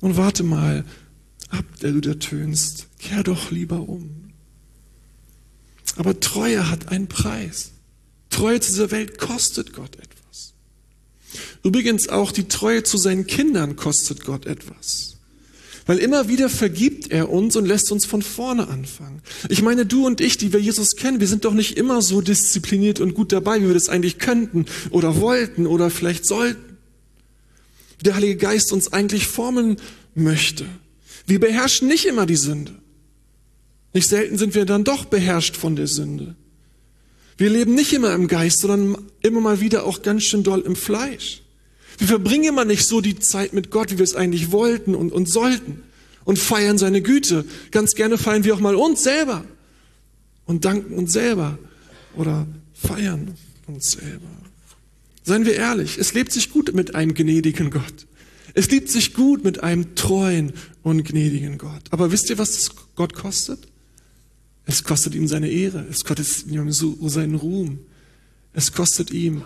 Und 0.00 0.16
warte 0.16 0.44
mal, 0.44 0.84
ab, 1.50 1.64
der 1.82 1.92
du 1.92 2.00
da 2.00 2.14
tönst, 2.14 2.88
kehr 2.98 3.22
doch 3.22 3.50
lieber 3.50 3.88
um. 3.88 4.32
Aber 5.96 6.18
Treue 6.20 6.70
hat 6.70 6.88
einen 6.88 7.08
Preis. 7.08 7.72
Treue 8.30 8.60
zu 8.60 8.72
dieser 8.72 8.90
Welt 8.90 9.18
kostet 9.18 9.72
Gott 9.72 9.96
etwas. 9.96 10.54
Übrigens 11.62 12.08
auch 12.08 12.32
die 12.32 12.48
Treue 12.48 12.82
zu 12.82 12.96
seinen 12.96 13.26
Kindern 13.26 13.76
kostet 13.76 14.24
Gott 14.24 14.46
etwas. 14.46 15.13
Weil 15.86 15.98
immer 15.98 16.28
wieder 16.28 16.48
vergibt 16.48 17.10
er 17.10 17.30
uns 17.30 17.56
und 17.56 17.66
lässt 17.66 17.92
uns 17.92 18.06
von 18.06 18.22
vorne 18.22 18.68
anfangen. 18.68 19.20
Ich 19.50 19.60
meine, 19.60 19.84
du 19.84 20.06
und 20.06 20.20
ich, 20.20 20.38
die 20.38 20.52
wir 20.52 20.60
Jesus 20.60 20.96
kennen, 20.96 21.20
wir 21.20 21.26
sind 21.26 21.44
doch 21.44 21.52
nicht 21.52 21.76
immer 21.76 22.00
so 22.00 22.22
diszipliniert 22.22 23.00
und 23.00 23.14
gut 23.14 23.32
dabei, 23.32 23.60
wie 23.60 23.66
wir 23.66 23.74
das 23.74 23.90
eigentlich 23.90 24.18
könnten 24.18 24.64
oder 24.90 25.20
wollten 25.20 25.66
oder 25.66 25.90
vielleicht 25.90 26.24
sollten. 26.24 26.78
Wie 27.98 28.04
der 28.04 28.16
Heilige 28.16 28.36
Geist 28.36 28.72
uns 28.72 28.92
eigentlich 28.92 29.26
formen 29.26 29.76
möchte. 30.14 30.64
Wir 31.26 31.40
beherrschen 31.40 31.88
nicht 31.88 32.06
immer 32.06 32.24
die 32.24 32.36
Sünde. 32.36 32.72
Nicht 33.92 34.08
selten 34.08 34.38
sind 34.38 34.54
wir 34.54 34.64
dann 34.64 34.84
doch 34.84 35.04
beherrscht 35.04 35.56
von 35.56 35.76
der 35.76 35.86
Sünde. 35.86 36.34
Wir 37.36 37.50
leben 37.50 37.74
nicht 37.74 37.92
immer 37.92 38.14
im 38.14 38.26
Geist, 38.26 38.60
sondern 38.60 39.04
immer 39.22 39.40
mal 39.40 39.60
wieder 39.60 39.84
auch 39.84 40.02
ganz 40.02 40.24
schön 40.24 40.42
doll 40.42 40.60
im 40.60 40.76
Fleisch. 40.76 41.43
Wir 41.98 42.06
verbringen 42.06 42.44
immer 42.44 42.64
nicht 42.64 42.86
so 42.86 43.00
die 43.00 43.18
Zeit 43.18 43.52
mit 43.52 43.70
Gott, 43.70 43.90
wie 43.90 43.98
wir 43.98 44.04
es 44.04 44.14
eigentlich 44.14 44.52
wollten 44.52 44.94
und, 44.94 45.12
und 45.12 45.28
sollten 45.28 45.82
und 46.24 46.38
feiern 46.38 46.78
seine 46.78 47.02
Güte. 47.02 47.44
Ganz 47.70 47.94
gerne 47.94 48.18
feiern 48.18 48.44
wir 48.44 48.54
auch 48.54 48.60
mal 48.60 48.74
uns 48.74 49.02
selber 49.02 49.44
und 50.46 50.64
danken 50.64 50.94
uns 50.94 51.12
selber 51.12 51.58
oder 52.16 52.46
feiern 52.74 53.34
uns 53.66 53.92
selber. 53.92 54.28
Seien 55.22 55.46
wir 55.46 55.54
ehrlich, 55.54 55.98
es 55.98 56.12
lebt 56.12 56.32
sich 56.32 56.50
gut 56.50 56.74
mit 56.74 56.94
einem 56.94 57.14
gnädigen 57.14 57.70
Gott. 57.70 58.06
Es 58.52 58.70
lebt 58.70 58.90
sich 58.90 59.14
gut 59.14 59.42
mit 59.42 59.62
einem 59.62 59.94
treuen 59.94 60.52
und 60.82 61.04
gnädigen 61.04 61.58
Gott. 61.58 61.82
Aber 61.90 62.12
wisst 62.12 62.30
ihr, 62.30 62.38
was 62.38 62.70
Gott 62.94 63.14
kostet? 63.14 63.68
Es 64.66 64.84
kostet 64.84 65.14
ihm 65.14 65.26
seine 65.26 65.48
Ehre. 65.48 65.84
Es 65.90 66.04
kostet 66.04 66.46
ihm 66.46 66.70
seinen 66.70 67.34
Ruhm. 67.34 67.80
Es 68.52 68.72
kostet 68.72 69.10
ihm 69.10 69.42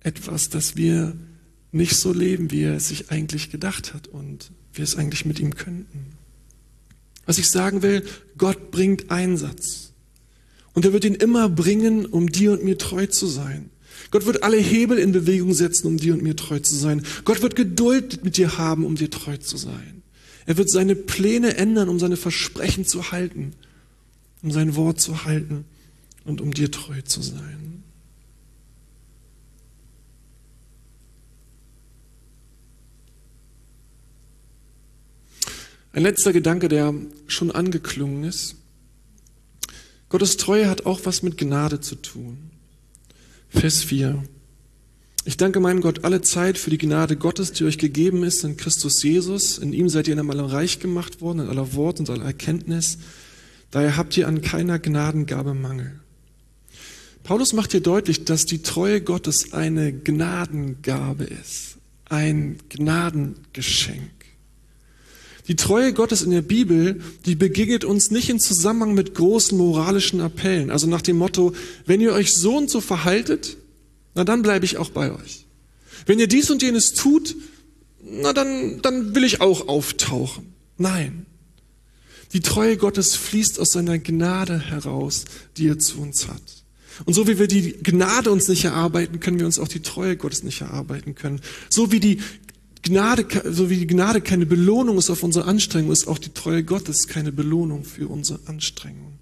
etwas, 0.00 0.48
das 0.48 0.76
wir 0.76 1.16
nicht 1.72 1.96
so 1.96 2.12
leben, 2.12 2.50
wie 2.50 2.62
er 2.62 2.76
es 2.76 2.88
sich 2.88 3.10
eigentlich 3.10 3.50
gedacht 3.50 3.94
hat 3.94 4.08
und 4.08 4.50
wir 4.72 4.84
es 4.84 4.96
eigentlich 4.96 5.24
mit 5.24 5.38
ihm 5.40 5.54
könnten. 5.54 6.06
Was 7.26 7.38
ich 7.38 7.48
sagen 7.50 7.82
will, 7.82 8.04
Gott 8.38 8.70
bringt 8.70 9.10
Einsatz. 9.10 9.92
Und 10.72 10.84
er 10.84 10.92
wird 10.92 11.04
ihn 11.04 11.14
immer 11.14 11.48
bringen, 11.48 12.06
um 12.06 12.30
dir 12.30 12.52
und 12.52 12.64
mir 12.64 12.78
treu 12.78 13.06
zu 13.06 13.26
sein. 13.26 13.70
Gott 14.10 14.26
wird 14.26 14.42
alle 14.42 14.56
Hebel 14.56 14.98
in 14.98 15.12
Bewegung 15.12 15.52
setzen, 15.52 15.88
um 15.88 15.96
dir 15.98 16.14
und 16.14 16.22
mir 16.22 16.36
treu 16.36 16.60
zu 16.60 16.74
sein. 16.74 17.02
Gott 17.24 17.42
wird 17.42 17.56
Geduld 17.56 18.24
mit 18.24 18.36
dir 18.36 18.56
haben, 18.56 18.86
um 18.86 18.94
dir 18.94 19.10
treu 19.10 19.36
zu 19.36 19.56
sein. 19.56 20.02
Er 20.46 20.56
wird 20.56 20.70
seine 20.70 20.94
Pläne 20.96 21.56
ändern, 21.56 21.88
um 21.90 21.98
seine 21.98 22.16
Versprechen 22.16 22.86
zu 22.86 23.12
halten, 23.12 23.52
um 24.42 24.50
sein 24.50 24.76
Wort 24.76 25.00
zu 25.00 25.24
halten 25.24 25.64
und 26.24 26.40
um 26.40 26.54
dir 26.54 26.70
treu 26.70 27.02
zu 27.02 27.20
sein. 27.20 27.82
Ein 35.92 36.02
letzter 36.02 36.32
Gedanke, 36.32 36.68
der 36.68 36.94
schon 37.26 37.50
angeklungen 37.50 38.24
ist. 38.24 38.56
Gottes 40.08 40.36
Treue 40.36 40.68
hat 40.68 40.86
auch 40.86 41.00
was 41.04 41.22
mit 41.22 41.36
Gnade 41.36 41.80
zu 41.80 41.94
tun. 41.94 42.50
Vers 43.48 43.82
4. 43.82 44.22
Ich 45.24 45.36
danke 45.36 45.60
meinem 45.60 45.82
Gott 45.82 46.04
alle 46.04 46.22
Zeit 46.22 46.56
für 46.56 46.70
die 46.70 46.78
Gnade 46.78 47.16
Gottes, 47.16 47.52
die 47.52 47.64
euch 47.64 47.76
gegeben 47.76 48.22
ist 48.22 48.44
in 48.44 48.56
Christus 48.56 49.02
Jesus. 49.02 49.58
In 49.58 49.72
ihm 49.72 49.88
seid 49.88 50.08
ihr 50.08 50.18
in 50.18 50.30
allem 50.30 50.46
reich 50.46 50.80
gemacht 50.80 51.20
worden, 51.20 51.40
in 51.40 51.48
aller 51.48 51.74
Wort 51.74 52.00
und 52.00 52.08
aller 52.08 52.24
Erkenntnis. 52.24 52.98
Daher 53.70 53.96
habt 53.96 54.16
ihr 54.16 54.26
an 54.26 54.40
keiner 54.40 54.78
Gnadengabe 54.78 55.52
Mangel. 55.52 56.00
Paulus 57.24 57.52
macht 57.52 57.72
hier 57.72 57.82
deutlich, 57.82 58.24
dass 58.24 58.46
die 58.46 58.62
Treue 58.62 59.02
Gottes 59.02 59.52
eine 59.52 59.92
Gnadengabe 59.92 61.24
ist, 61.24 61.76
ein 62.06 62.58
Gnadengeschenk. 62.70 64.17
Die 65.48 65.56
Treue 65.56 65.94
Gottes 65.94 66.22
in 66.22 66.30
der 66.30 66.42
Bibel, 66.42 67.00
die 67.24 67.34
begegnet 67.34 67.84
uns 67.84 68.10
nicht 68.10 68.28
in 68.28 68.38
Zusammenhang 68.38 68.92
mit 68.92 69.14
großen 69.14 69.56
moralischen 69.56 70.20
Appellen. 70.20 70.70
Also 70.70 70.86
nach 70.86 71.00
dem 71.00 71.16
Motto, 71.16 71.54
wenn 71.86 72.02
ihr 72.02 72.12
euch 72.12 72.34
so 72.34 72.58
und 72.58 72.68
so 72.68 72.82
verhaltet, 72.82 73.56
na 74.14 74.24
dann 74.24 74.42
bleibe 74.42 74.66
ich 74.66 74.76
auch 74.76 74.90
bei 74.90 75.10
euch. 75.10 75.46
Wenn 76.04 76.18
ihr 76.18 76.28
dies 76.28 76.50
und 76.50 76.62
jenes 76.62 76.92
tut, 76.92 77.34
na 78.02 78.34
dann, 78.34 78.82
dann 78.82 79.14
will 79.14 79.24
ich 79.24 79.40
auch 79.40 79.68
auftauchen. 79.68 80.52
Nein. 80.76 81.24
Die 82.34 82.40
Treue 82.40 82.76
Gottes 82.76 83.16
fließt 83.16 83.58
aus 83.58 83.72
seiner 83.72 83.98
Gnade 83.98 84.58
heraus, 84.58 85.24
die 85.56 85.66
er 85.66 85.78
zu 85.78 86.00
uns 86.00 86.28
hat. 86.28 86.42
Und 87.06 87.14
so 87.14 87.26
wie 87.26 87.38
wir 87.38 87.46
die 87.46 87.72
Gnade 87.82 88.30
uns 88.30 88.48
nicht 88.48 88.64
erarbeiten, 88.64 89.20
können 89.20 89.38
wir 89.38 89.46
uns 89.46 89.58
auch 89.58 89.68
die 89.68 89.80
Treue 89.80 90.16
Gottes 90.16 90.42
nicht 90.42 90.60
erarbeiten 90.60 91.14
können. 91.14 91.40
So 91.70 91.90
wie 91.90 92.00
die 92.00 92.18
Gnade, 92.88 93.26
so 93.52 93.70
wie 93.70 93.76
die 93.76 93.86
Gnade 93.86 94.20
keine 94.20 94.46
Belohnung 94.46 94.98
ist 94.98 95.10
auf 95.10 95.22
unsere 95.22 95.46
Anstrengung, 95.46 95.92
ist 95.92 96.08
auch 96.08 96.18
die 96.18 96.32
Treue 96.32 96.64
Gottes 96.64 97.06
keine 97.06 97.32
Belohnung 97.32 97.84
für 97.84 98.08
unsere 98.08 98.40
Anstrengung. 98.46 99.18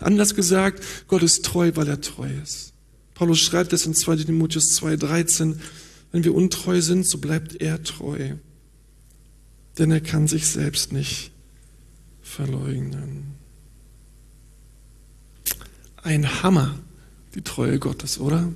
Anders 0.00 0.34
gesagt, 0.34 0.82
Gott 1.08 1.22
ist 1.22 1.44
treu, 1.44 1.72
weil 1.74 1.88
er 1.88 2.00
treu 2.00 2.28
ist. 2.42 2.72
Paulus 3.14 3.40
schreibt 3.40 3.72
es 3.72 3.86
in 3.86 3.94
2 3.94 4.16
Timotheus 4.16 4.80
2,13, 4.80 5.56
wenn 6.12 6.24
wir 6.24 6.34
untreu 6.34 6.80
sind, 6.80 7.06
so 7.06 7.18
bleibt 7.18 7.60
er 7.60 7.82
treu. 7.82 8.34
Denn 9.78 9.90
er 9.90 10.00
kann 10.00 10.28
sich 10.28 10.46
selbst 10.46 10.92
nicht 10.92 11.32
verleugnen. 12.22 13.34
Ein 16.02 16.42
Hammer, 16.42 16.78
die 17.34 17.42
Treue 17.42 17.78
Gottes, 17.78 18.18
oder? 18.18 18.52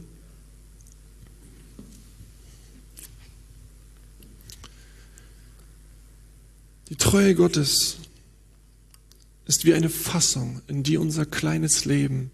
Die 6.93 6.99
Treue 6.99 7.35
Gottes 7.35 7.97
ist 9.47 9.65
wie 9.65 9.73
eine 9.73 9.89
Fassung, 9.89 10.61
in 10.69 10.83
die 10.83 10.99
unser 10.99 11.25
kleines 11.25 11.87
Leben 11.87 12.31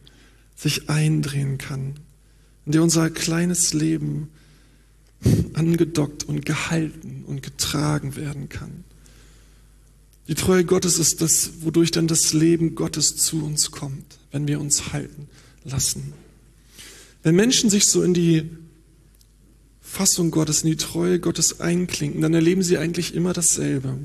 sich 0.57 0.91
eindrehen 0.91 1.59
kann, 1.59 1.95
in 2.67 2.73
der 2.73 2.83
unser 2.83 3.09
kleines 3.09 3.73
Leben 3.73 4.31
angedockt 5.53 6.25
und 6.25 6.45
gehalten 6.45 7.23
und 7.25 7.45
getragen 7.45 8.17
werden 8.17 8.49
kann. 8.49 8.83
Die 10.27 10.35
Treue 10.35 10.65
Gottes 10.65 10.99
ist 10.99 11.21
das, 11.21 11.63
wodurch 11.63 11.93
dann 11.93 12.09
das 12.09 12.33
Leben 12.33 12.75
Gottes 12.75 13.17
zu 13.17 13.45
uns 13.45 13.71
kommt, 13.71 14.19
wenn 14.33 14.49
wir 14.49 14.59
uns 14.59 14.93
halten 14.93 15.29
lassen. 15.63 16.15
Wenn 17.23 17.37
Menschen 17.37 17.71
sich 17.71 17.87
so 17.87 18.03
in 18.03 18.13
die 18.13 18.51
Fassung 19.81 20.33
Gottes, 20.33 20.65
in 20.65 20.71
die 20.71 20.77
Treue 20.77 21.21
Gottes 21.21 21.61
einklinken, 21.61 22.23
dann 22.23 22.35
erleben 22.35 22.65
sie 22.65 22.77
eigentlich 22.77 23.15
immer 23.15 23.33
dasselbe. 23.33 23.99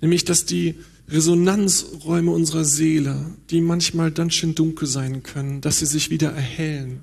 Nämlich, 0.00 0.24
dass 0.24 0.44
die 0.44 0.74
Resonanzräume 1.08 2.30
unserer 2.30 2.64
Seele, 2.64 3.32
die 3.50 3.60
manchmal 3.60 4.10
ganz 4.12 4.34
schön 4.34 4.54
dunkel 4.54 4.86
sein 4.86 5.22
können, 5.22 5.60
dass 5.60 5.78
sie 5.78 5.86
sich 5.86 6.10
wieder 6.10 6.30
erhellen, 6.30 7.00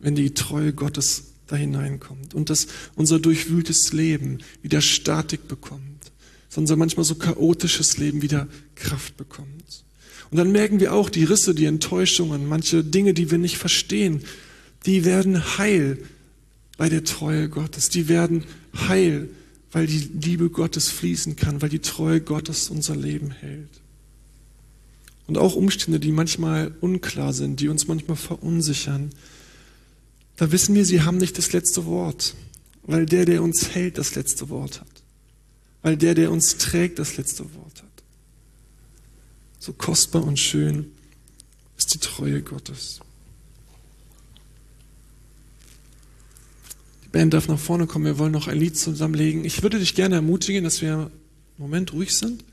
wenn 0.00 0.14
die 0.14 0.34
Treue 0.34 0.72
Gottes 0.72 1.24
da 1.46 1.56
hineinkommt 1.56 2.34
und 2.34 2.50
dass 2.50 2.66
unser 2.96 3.18
durchwühltes 3.18 3.92
Leben 3.92 4.38
wieder 4.62 4.80
Statik 4.80 5.48
bekommt, 5.48 6.12
unser 6.56 6.76
manchmal 6.76 7.04
so 7.04 7.14
chaotisches 7.14 7.98
Leben 7.98 8.22
wieder 8.22 8.48
Kraft 8.74 9.16
bekommt. 9.16 9.84
Und 10.30 10.36
dann 10.36 10.52
merken 10.52 10.80
wir 10.80 10.92
auch 10.92 11.10
die 11.10 11.24
Risse, 11.24 11.54
die 11.54 11.64
Enttäuschungen, 11.64 12.48
manche 12.48 12.84
Dinge, 12.84 13.14
die 13.14 13.30
wir 13.30 13.38
nicht 13.38 13.58
verstehen, 13.58 14.22
die 14.86 15.04
werden 15.04 15.58
heil 15.58 15.98
bei 16.76 16.88
der 16.88 17.04
Treue 17.04 17.48
Gottes, 17.48 17.88
die 17.88 18.08
werden 18.08 18.44
heil 18.88 19.28
weil 19.72 19.86
die 19.86 19.98
Liebe 19.98 20.50
Gottes 20.50 20.88
fließen 20.88 21.36
kann, 21.36 21.62
weil 21.62 21.68
die 21.68 21.80
Treue 21.80 22.20
Gottes 22.20 22.70
unser 22.70 22.96
Leben 22.96 23.30
hält. 23.30 23.68
Und 25.26 25.38
auch 25.38 25.54
Umstände, 25.54 26.00
die 26.00 26.10
manchmal 26.10 26.72
unklar 26.80 27.32
sind, 27.32 27.60
die 27.60 27.68
uns 27.68 27.86
manchmal 27.86 28.16
verunsichern, 28.16 29.12
da 30.36 30.50
wissen 30.50 30.74
wir, 30.74 30.84
sie 30.84 31.02
haben 31.02 31.18
nicht 31.18 31.38
das 31.38 31.52
letzte 31.52 31.84
Wort, 31.86 32.34
weil 32.82 33.06
der, 33.06 33.26
der 33.26 33.42
uns 33.42 33.74
hält, 33.74 33.98
das 33.98 34.14
letzte 34.14 34.48
Wort 34.48 34.80
hat. 34.80 34.88
Weil 35.82 35.96
der, 35.96 36.14
der 36.14 36.32
uns 36.32 36.56
trägt, 36.56 36.98
das 36.98 37.16
letzte 37.16 37.44
Wort 37.54 37.82
hat. 37.82 38.02
So 39.58 39.72
kostbar 39.72 40.24
und 40.24 40.38
schön 40.38 40.90
ist 41.76 41.94
die 41.94 41.98
Treue 41.98 42.42
Gottes. 42.42 43.00
Band 47.12 47.34
darf 47.34 47.48
nach 47.48 47.58
vorne 47.58 47.86
kommen, 47.86 48.04
wir 48.04 48.18
wollen 48.18 48.32
noch 48.32 48.48
ein 48.48 48.58
Lied 48.58 48.76
zusammenlegen. 48.76 49.44
Ich 49.44 49.62
würde 49.62 49.78
dich 49.78 49.94
gerne 49.94 50.16
ermutigen, 50.16 50.64
dass 50.64 50.80
wir 50.80 50.92
einen 50.92 51.10
Moment 51.58 51.92
ruhig 51.92 52.14
sind. 52.14 52.42
Und 52.42 52.50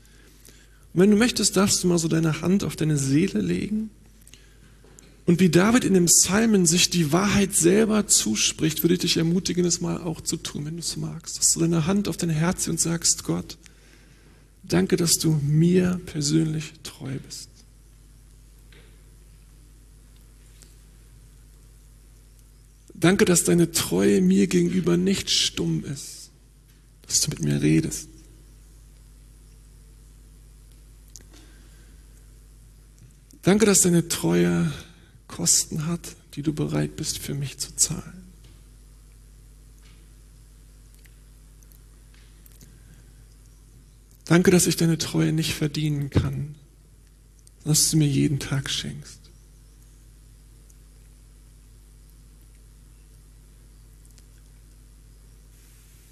Und 0.98 1.02
wenn 1.02 1.10
du 1.12 1.16
möchtest, 1.16 1.56
darfst 1.56 1.84
du 1.84 1.86
mal 1.86 1.98
so 1.98 2.08
deine 2.08 2.40
Hand 2.40 2.64
auf 2.64 2.74
deine 2.74 2.96
Seele 2.96 3.40
legen. 3.40 3.90
Und 5.26 5.38
wie 5.38 5.48
David 5.48 5.84
in 5.84 5.94
dem 5.94 6.06
Psalmen 6.06 6.66
sich 6.66 6.90
die 6.90 7.12
Wahrheit 7.12 7.54
selber 7.54 8.08
zuspricht, 8.08 8.82
würde 8.82 8.94
ich 8.94 9.00
dich 9.00 9.16
ermutigen, 9.16 9.64
es 9.64 9.80
mal 9.80 10.00
auch 10.00 10.22
zu 10.22 10.38
tun, 10.38 10.64
wenn 10.64 10.74
du 10.74 10.80
es 10.80 10.96
magst. 10.96 11.38
Dass 11.38 11.52
du 11.52 11.60
deine 11.60 11.86
Hand 11.86 12.08
auf 12.08 12.16
dein 12.16 12.30
Herz 12.30 12.66
und 12.66 12.80
sagst, 12.80 13.22
Gott, 13.22 13.58
danke, 14.64 14.96
dass 14.96 15.18
du 15.18 15.38
mir 15.40 16.00
persönlich 16.06 16.72
treu 16.82 17.12
bist. 17.24 17.48
Danke, 23.00 23.24
dass 23.24 23.44
deine 23.44 23.70
Treue 23.70 24.20
mir 24.20 24.48
gegenüber 24.48 24.96
nicht 24.96 25.30
stumm 25.30 25.84
ist, 25.84 26.30
dass 27.06 27.20
du 27.20 27.30
mit 27.30 27.40
mir 27.40 27.62
redest. 27.62 28.08
Danke, 33.42 33.66
dass 33.66 33.82
deine 33.82 34.08
Treue 34.08 34.72
Kosten 35.28 35.86
hat, 35.86 36.16
die 36.34 36.42
du 36.42 36.52
bereit 36.52 36.96
bist 36.96 37.18
für 37.18 37.34
mich 37.34 37.58
zu 37.58 37.76
zahlen. 37.76 38.24
Danke, 44.24 44.50
dass 44.50 44.66
ich 44.66 44.76
deine 44.76 44.98
Treue 44.98 45.32
nicht 45.32 45.54
verdienen 45.54 46.10
kann, 46.10 46.56
dass 47.64 47.90
du 47.90 47.96
mir 47.96 48.08
jeden 48.08 48.40
Tag 48.40 48.68
schenkst. 48.68 49.17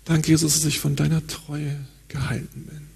Danke, 0.07 0.31
Jesus, 0.31 0.55
dass 0.55 0.64
ich 0.64 0.79
von 0.79 0.95
deiner 0.95 1.27
Treue 1.27 1.85
gehalten 2.07 2.64
bin. 2.64 2.87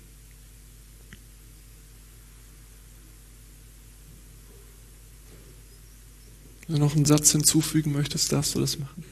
Wenn 6.69 6.77
du 6.77 6.83
noch 6.83 6.95
einen 6.95 7.05
Satz 7.05 7.33
hinzufügen 7.33 7.91
möchtest, 7.93 8.31
darfst 8.31 8.55
du 8.55 8.61
das 8.61 8.79
machen. 8.79 9.05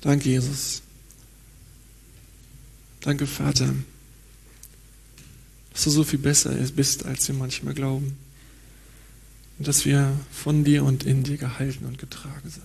Danke, 0.00 0.28
Jesus. 0.28 0.82
Danke, 3.00 3.26
Vater, 3.26 3.74
dass 5.72 5.84
du 5.84 5.90
so 5.90 6.04
viel 6.04 6.18
besser 6.18 6.50
bist, 6.74 7.06
als 7.06 7.26
wir 7.28 7.34
manchmal 7.34 7.74
glauben. 7.74 8.16
Und 9.58 9.68
dass 9.68 9.84
wir 9.84 10.18
von 10.32 10.64
dir 10.64 10.84
und 10.84 11.04
in 11.04 11.22
dir 11.22 11.36
gehalten 11.36 11.84
und 11.84 11.98
getragen 11.98 12.50
sind. 12.50 12.64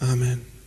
Amen. 0.00 0.57